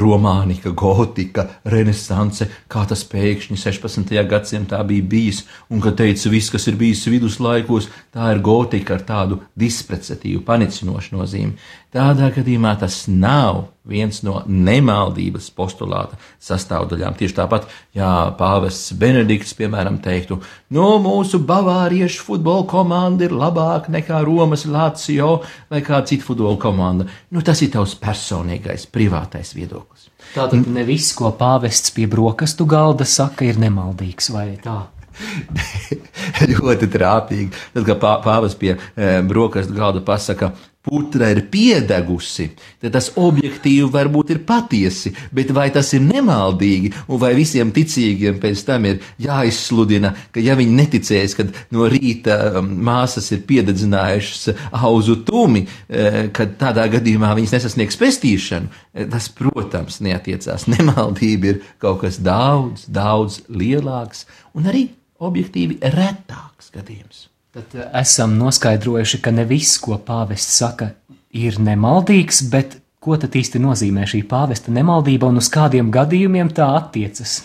[0.00, 4.14] romānika, gotika, renesance, kā tas pēkšņi 16.
[4.30, 9.06] gadsimtā bija bijis, un kad teica, viss, kas ir bijis viduslaikos, tā ir gotika ar
[9.08, 11.56] tādu dispreciatīvu, panicinošu nozīmi.
[11.96, 17.16] Tādā gadījumā tas nav viens no nemaldības postulāta sastāvdaļām.
[17.18, 20.40] Tieši tāpat, ja pāvests Benedikts, piemēram, teiktu,
[20.74, 25.38] no mūsu bavāriešu futbola komanda ir labāka nekā Romas Lācijo
[25.70, 30.10] vai kāda cita futbola komanda, nu tas ir tavs personīgais, privātais viedoklis.
[30.34, 34.82] Tātad ne viss, ko pāvests pie brokastu galda saka, ir nemaldīgs vai tā.
[36.52, 37.50] ļoti trāpīgi.
[37.74, 40.52] Tad, kad pāvis pie e, brokastu galda pasaka,
[40.86, 42.48] putra ir piedegusi,
[42.82, 48.38] tad tas objektīvi varbūt ir patiesi, bet vai tas ir nemaldīgi, un vai visiem ticīgiem
[48.42, 54.72] pēc tam ir jāizsludina, ka ja viņi neticēs, kad no rīta um, māsas ir piededzinājušas
[54.86, 60.68] auzu tumi, e, kad tādā gadījumā viņas nesasniegs pestīšanu, e, tas, protams, neatiecās.
[60.76, 64.88] Nemaldība ir kaut kas daudz, daudz lielāks un arī
[65.22, 67.26] objektīvi retāks gadījums.
[67.56, 70.90] Tad eh, esam noskaidrojuši, ka ne viss, ko pāvests saka,
[71.32, 76.66] ir nemaldīgs, bet ko tad īsti nozīmē šī pāvesta nemaldība un uz kādiem gadījumiem tā
[76.76, 77.38] attiecas?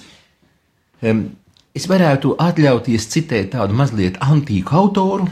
[1.02, 5.30] Es varētu atļauties citēt tādu mazliet antīku autoru.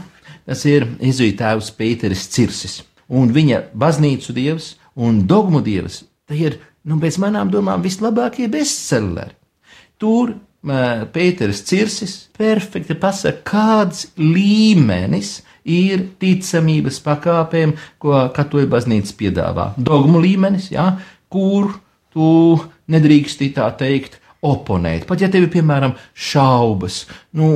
[0.48, 2.80] Tas ir Ezuītājs Pēteris Cirsis.
[3.12, 6.56] Un viņa baznīcu dievs un dogmu dievs, tie ir,
[6.88, 9.36] nu, pēc manām domām, vislabākie bestselleri.
[10.00, 19.70] Tur Pēters Cirsis perfekti pasaka, kāds līmenis ir ticamības pakāpēm, ko katoļu baznīca piedāvā.
[19.80, 20.92] Dogmu līmenis, jā,
[21.32, 21.72] kur
[22.12, 22.60] tu
[22.92, 25.04] nedrīksti tā teikt, oponēt.
[25.08, 27.02] Pat ja tev ir, piemēram, šaubas,
[27.36, 27.50] nu,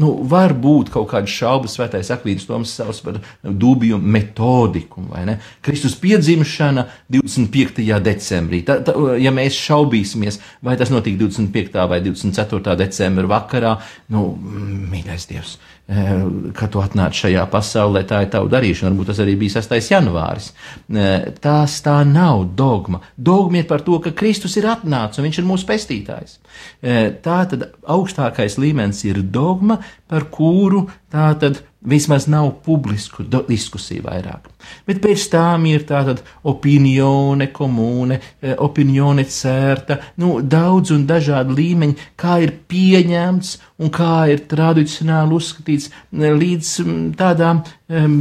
[0.00, 5.36] nu var būt kaut kādas šaubas, svētais akvīns Toms savs par dubiju metodiku, vai ne?
[5.64, 7.84] Kristus piedzimšana 25.
[8.06, 8.62] decembrī.
[8.64, 11.76] Ta, ta, ja mēs šaubīsimies, vai tas notika 25.
[11.92, 12.76] vai 24.
[12.80, 13.76] decembra vakarā,
[14.14, 14.30] nu,
[14.90, 15.58] mīļais Dievs,
[15.90, 16.10] Eh,
[16.54, 18.92] kad tu atnāc šajā pasaulē, tā ir tava darīšana.
[18.92, 19.88] Varbūt tas arī bija 6.
[19.90, 20.52] janvāris.
[20.86, 23.00] Eh, tās tā nav dogma.
[23.18, 26.36] Dogma ir par to, ka Kristus ir atnācis un viņš ir mūsu pestītājs.
[26.80, 34.04] Eh, tā tad augstākais līmenis ir dogma, par kuru tā tad vismaz nav publisku diskusiju
[34.04, 34.48] vairāk.
[34.86, 36.16] Bet pēc tam ir tāda
[36.50, 38.18] opinione komūne,
[38.60, 45.88] opinione certa, nu, daudz un dažādi līmeņi, kā ir pieņemts un kā ir tradicionāli uzskatīts
[46.12, 46.72] līdz
[47.20, 48.18] tādām um,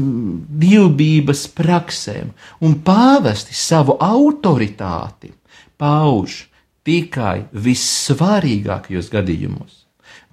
[0.47, 2.31] dievbijas praksēm.
[2.63, 5.33] Un pāvesti savu autoritāti
[5.79, 6.45] pauž
[6.87, 9.83] tikai vissvarīgākajos gadījumos.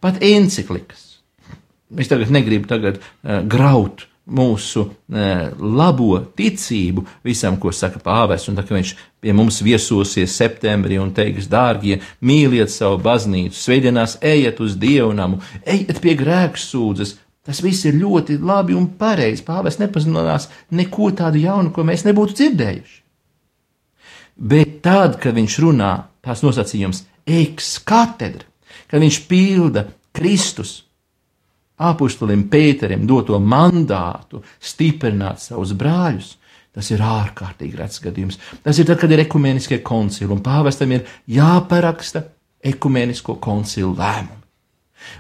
[0.01, 1.06] Pat enciklikas
[1.95, 8.51] Es tagad negribu tagad, uh, graut mūsu uh, labo ticību visam, ko saka pāvests.
[8.51, 14.19] Un tā kā viņš pie mums viesosies septembrī un teiks, dārgie, mīliet savu baznīcu, svētdienās
[14.27, 17.17] ejiet uz dievnamu, ejiet pie grēksūdzes.
[17.47, 19.45] Tas viss ir ļoti labi un pareizi.
[19.47, 22.97] Pāvests nepazinās neko tādu jaunu, ko mēs nebūtu dzirdējuši.
[24.37, 25.93] Bet tad, kad viņš runā
[26.27, 28.45] tās nosacījums ex katedra,
[28.91, 30.81] kad viņš pilda Kristus
[31.77, 36.37] apustulim Pēterim doto mandātu stiprināt savus brāļus,
[36.77, 38.41] tas ir ārkārtīgi rets gadījums.
[38.65, 42.27] Tas ir tad, kad ir ekumeniskie koncili, un pāvestam ir jāparaksta
[42.67, 44.46] ekumenisko koncilu lēmumu.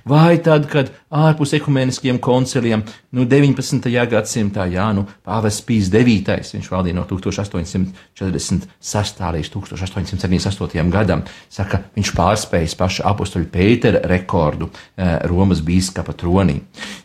[0.07, 2.82] Vai tad, kad ārpus ekumeniskiem konciliem,
[3.16, 3.91] nu, 19.
[4.11, 6.53] gadsimtā, jā, nu, pāvests Pīs 9.
[6.55, 9.22] viņš valdīja no 1846.
[9.37, 10.91] līdz 1878.
[10.95, 11.20] gadam,
[11.53, 14.74] saka, viņš pārspējis paša apustuļa Pētera rekordu eh,
[15.30, 16.57] Romas bīskapa tronī.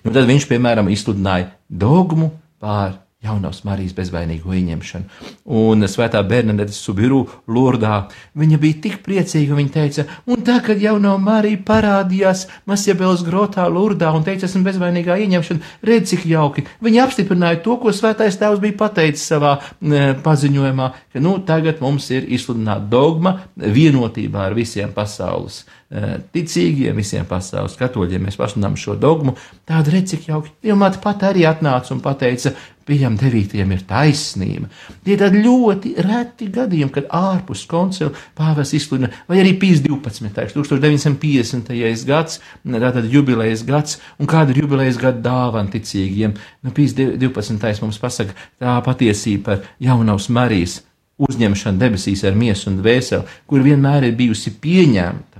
[0.06, 2.28] Nu, tad viņš, piemēram, izsludināja dogmu
[2.62, 2.90] pār
[3.22, 5.28] jaunās Marijas bezvainīgo ieņemšanu.
[5.62, 8.08] Un svētā Bernadette Subiru Lurdā,
[8.38, 14.10] viņa bija tik priecīga, viņa teica, un tā, kad jaunā Marija parādījās Masjabels grotā Lurdā
[14.18, 16.66] un teica, esmu bezvainīgā ieņemšana, redz, cik jauki.
[16.82, 22.10] Viņa apstiprināja to, ko svētais tēvs bija pateicis savā e, paziņojumā, ka, nu, tagad mums
[22.16, 25.62] ir izsludināta dogma vienotībā ar visiem pasaules
[25.92, 28.28] ticīgiem, visiem pasaules katoļiem.
[28.28, 29.36] Mēs pasludinām šo dogmu.
[29.68, 30.54] Tāda redz, cik jauki.
[30.64, 34.66] Dievmāte pat arī atnāca un pateica, Pieņem devītajam ir taisnība.
[35.06, 40.32] Tie tādi ļoti reti gadījumi, kad ārpus koncila pāvis izsludina, vai arī Pīs 12.
[40.58, 41.72] 1950.
[42.10, 46.34] gads, tātad jubilejas gads, un kāda ir jubilejas gada dāvana ticīgiem.
[46.66, 47.86] Nu, Pīs 12.
[47.86, 50.82] mums pasaka tā patiesība par jaunavas Marijas
[51.22, 55.31] uzņemšanu debesīs ar miesu un dvēseli, kur vienmēr ir bijusi pieņemta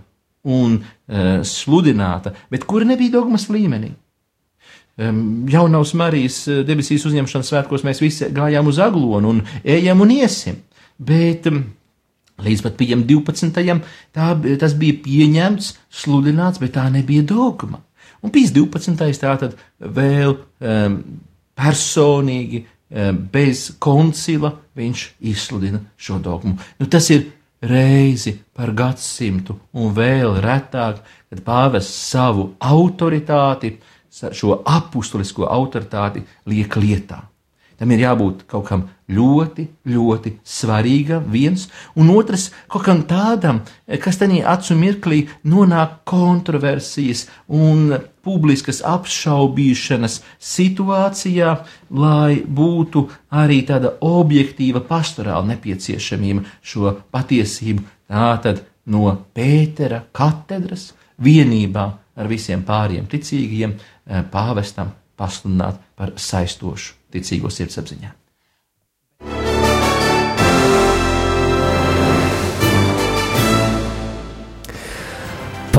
[0.48, 3.92] un uh, sludināta, bet kura nebija dogmas līmenī.
[5.50, 10.60] Jaunavas Marijas eh, debesīs uzņemšanas svētkos mēs visi gājām uz aglonu un ejam un iesim.
[11.02, 11.48] Bet
[12.42, 13.80] līdz pat pieņem 12.
[14.14, 14.28] Tā,
[14.62, 15.72] tas bija pieņemts,
[16.04, 17.82] sludināts, bet tā nebija dogma.
[18.22, 19.00] Un pīs 12.
[19.22, 20.98] tā tad vēl um,
[21.58, 26.58] personīgi, um, bez koncila viņš izsludina šo dogmu.
[26.78, 27.32] Nu, tas ir
[27.62, 33.76] reizi par gadsimtu un vēl retāk, kad pāvests savu autoritāti
[34.12, 37.22] šo apustulisko autoritāti liek lietā.
[37.82, 41.64] Tam ir jābūt kaut kam ļoti, ļoti svarīgam, viens,
[41.98, 43.64] un otrs kaut kam tādam,
[44.04, 47.96] kas tajā acu mirklī nonāk kontroversijas un
[48.26, 51.56] publiskas apšaubīšanas situācijā,
[51.90, 53.08] lai būtu
[53.42, 60.92] arī tāda objektīva pastorāla nepieciešamība šo patiesību tātad no Pētera katedras
[61.22, 68.21] vienībā ar visiem pāriem ticīgiem eh, pāvestam pasludināt par saistošu ticīgo sirdsapziņā.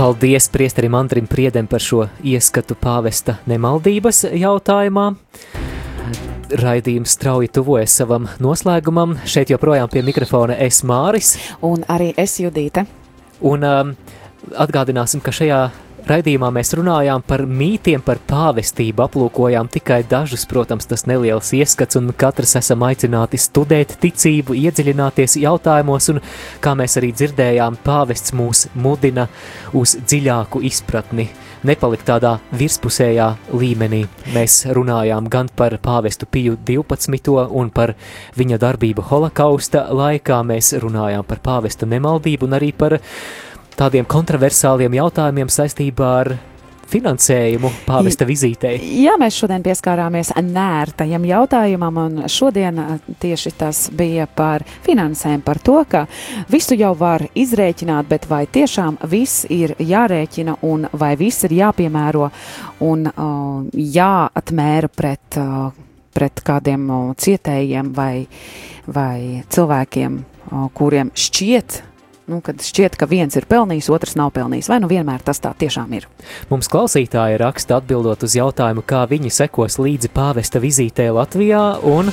[0.03, 5.05] Paldies priesterim Antrim Priedem par šo ieskatu pāvesta nemaldības jautājumā.
[6.59, 9.13] Raidījums strauji tuvojas savam noslēgumam.
[9.23, 11.37] Šeit joprojām pie mikrofona es Māris.
[11.63, 12.83] Un arī es Judīte.
[13.47, 13.95] Un um,
[14.67, 15.61] atgādināsim, ka šajā
[16.03, 22.11] Raidījumā mēs runājām par mītiem, par pāvestību, aplūkojām tikai dažus, protams, tas neliels ieskats, un
[22.19, 26.19] katrs esam aicināti studēt ticību, iedziļināties jautājumos, un,
[26.65, 29.29] kā mēs arī dzirdējām, pāvests mūs mudina
[29.79, 31.29] uz dziļāku izpratni,
[31.63, 34.03] nepalikt tādā virspusējā līmenī.
[34.35, 37.47] Mēs runājām gan par pāvestu Piju 12.
[37.47, 37.95] un par
[38.35, 42.99] viņa darbību holokausta laikā, mēs runājām par pāvesta nemaldību un arī par
[43.79, 46.35] tādiem kontroversāliem jautājumiem saistībā ar
[46.93, 48.77] finansējumu pāvesta vizītei.
[49.03, 52.81] Jā, mēs šodien pieskārāmies nērtajam jautājumam, un šodien
[53.23, 56.05] tieši tas bija par finansēm, par to, ka
[56.53, 62.29] visu jau var izrēķināt, bet vai tiešām viss ir jārēķina un vai viss ir jāpiemēro
[62.85, 65.71] un uh, jāatmēra pret, uh,
[66.13, 68.27] pret kādiem uh, cietējiem vai,
[68.87, 71.81] vai cilvēkiem, uh, kuriem šķiet,
[72.31, 74.71] nu, kad šķiet, ka viens ir pelnījis, otrs nav pelnījis.
[74.73, 76.09] Vai nu vienmēr tas tā tiešām ir?
[76.53, 82.13] Mums klausītāji raksta atbildot uz jautājumu, kā viņi sekos līdzi pāvesta vizītē Latvijā un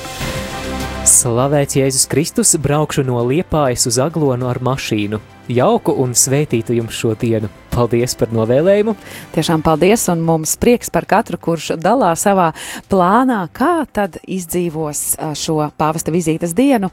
[1.10, 5.18] Slavēts Jēzus Kristus, braukšu no Liepājas uz Aglonu ar mašīnu.
[5.50, 7.50] Jauku un svētītu jums šo dienu.
[7.74, 8.94] Paldies par novēlējumu.
[9.34, 12.52] Tiešām paldies, un mums prieks par katru, kurš dalās savā
[12.92, 15.04] plānā, kā tad izdzīvos
[15.40, 16.92] šo pāvesta vizītes dienu.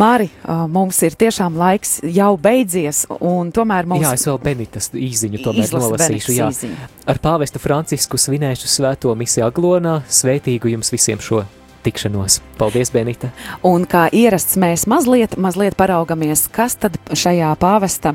[0.00, 0.28] Māri,
[0.74, 4.02] mums ir tiešām laiks jau beidzies, un tomēr mums...
[4.02, 6.48] Jā, es vēl Benitas īziņu tomēr nolasīšu, jā.
[6.50, 6.88] Īziņu.
[7.10, 11.44] Ar pāvestu Francisku svinēšu svēto misiju Aglonā, svētīgu jums visiem šo
[11.84, 12.40] tikšanos.
[12.58, 13.28] Paldies, Benita!
[13.66, 18.14] Un kā ierasts mēs mazliet, mazliet paraugamies, kas tad šajā pāvesta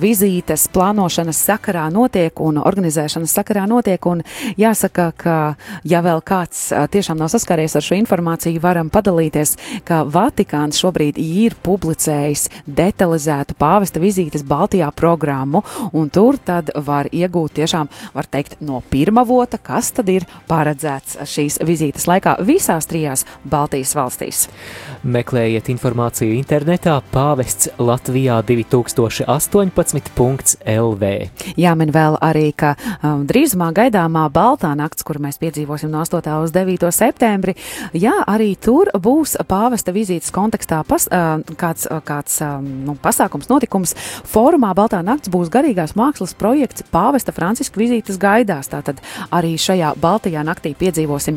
[0.00, 4.06] vizītes plānošanas sakarā notiek un organizēšanas sakarā notiek.
[4.06, 4.22] Un
[4.58, 5.36] jāsaka, ka
[5.86, 11.56] ja vēl kāds tiešām nav saskāries ar šo informāciju, varam padalīties, ka Vatikāns šobrīd ir
[11.66, 18.82] publicējis detalizētu pāvesta vizītes Baltijā programmu, un tur tad var iegūt tiešām, var teikt, no
[18.90, 24.48] pirmā vota, kas tad ir paredzēts šīs vizītes laikā visās trijās Baltijas valstīs.
[25.04, 31.30] Meklējiet informāciju internetā pāvests Latvijā 2018.lv.
[31.60, 36.42] Jāmin vēl arī, ka um, drīzumā gaidāmā Baltā nakts, kuru mēs piedzīvosim no 8.
[36.46, 36.90] uz 9.
[36.94, 37.54] septembri,
[37.92, 41.14] jā, arī tur būs pāvesta vizītes kontekstā pas, uh,
[41.60, 43.94] kāds, kāds um, nu, pasākums, notikums.
[44.26, 48.68] Fórumā Baltā nakts būs garīgās mākslas projekts pāvesta Franciska vizītes gaidās.
[48.72, 48.96] Tātad
[49.34, 51.36] arī šajā Baltijā naktī piedzīvosim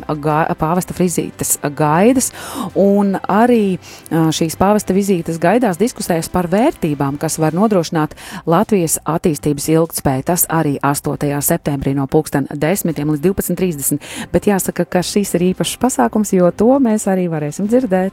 [0.60, 2.32] pāvesta vizītes vizītes gaidas,
[2.74, 3.78] un arī
[4.10, 8.14] šīs pāvesta vizītes gaidās diskusējas par vērtībām, kas var nodrošināt
[8.46, 10.24] Latvijas attīstības ilgtspēju.
[10.24, 11.40] Tas arī 8.
[11.40, 14.00] septembrī no 10 līdz 12.30.
[14.32, 18.12] Bet jāsaka, ka šis ir īpašs pasākums, jo to mēs arī varēsim dzirdēt.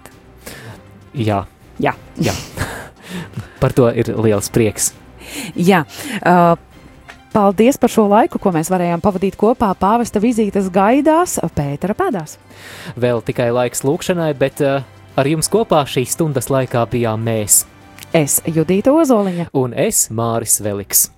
[1.14, 1.46] Jā,
[1.80, 1.94] Jā.
[2.18, 2.34] jā.
[3.62, 4.94] par to ir liels prieks.
[5.56, 5.84] Jā.
[6.22, 6.56] Uh,
[7.38, 12.40] Paldies par šo laiku, ko mēs varējām pavadīt kopā pāvesta vizītes gaidās, Pētera pēdās.
[12.98, 14.82] Vēl tikai laiks lūkšanai, bet uh,
[15.14, 17.60] ar jums kopā šīs stundas laikā bijām mēs.
[18.10, 19.52] Es Judīta Ozoliņa.
[19.54, 21.12] Un es Māris Veliks.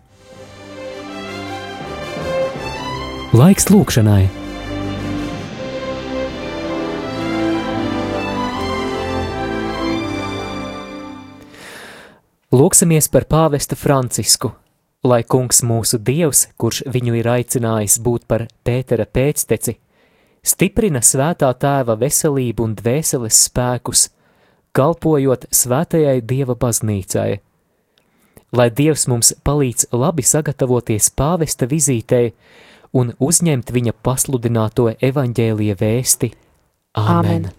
[3.31, 4.25] Laiks lūkšanai.
[12.51, 14.51] Lūksimies par pāvestu Francisku,
[15.03, 19.77] lai kungs mūsu dievs, kurš viņu ir aicinājis būt par Pētera pēcteci,
[20.43, 24.09] stiprina svētā tēva veselību un dvēseles spēkus,
[24.75, 27.39] kalpojot svētajai dieva baznīcai.
[28.55, 32.33] Lai dievs mums palīdz labi sagatavoties pāvesta vizītei
[32.97, 36.33] un uzņemt viņa pasludināto evaņģēlie vēsti.
[36.97, 37.45] Āmen!
[37.45, 37.58] Āmen.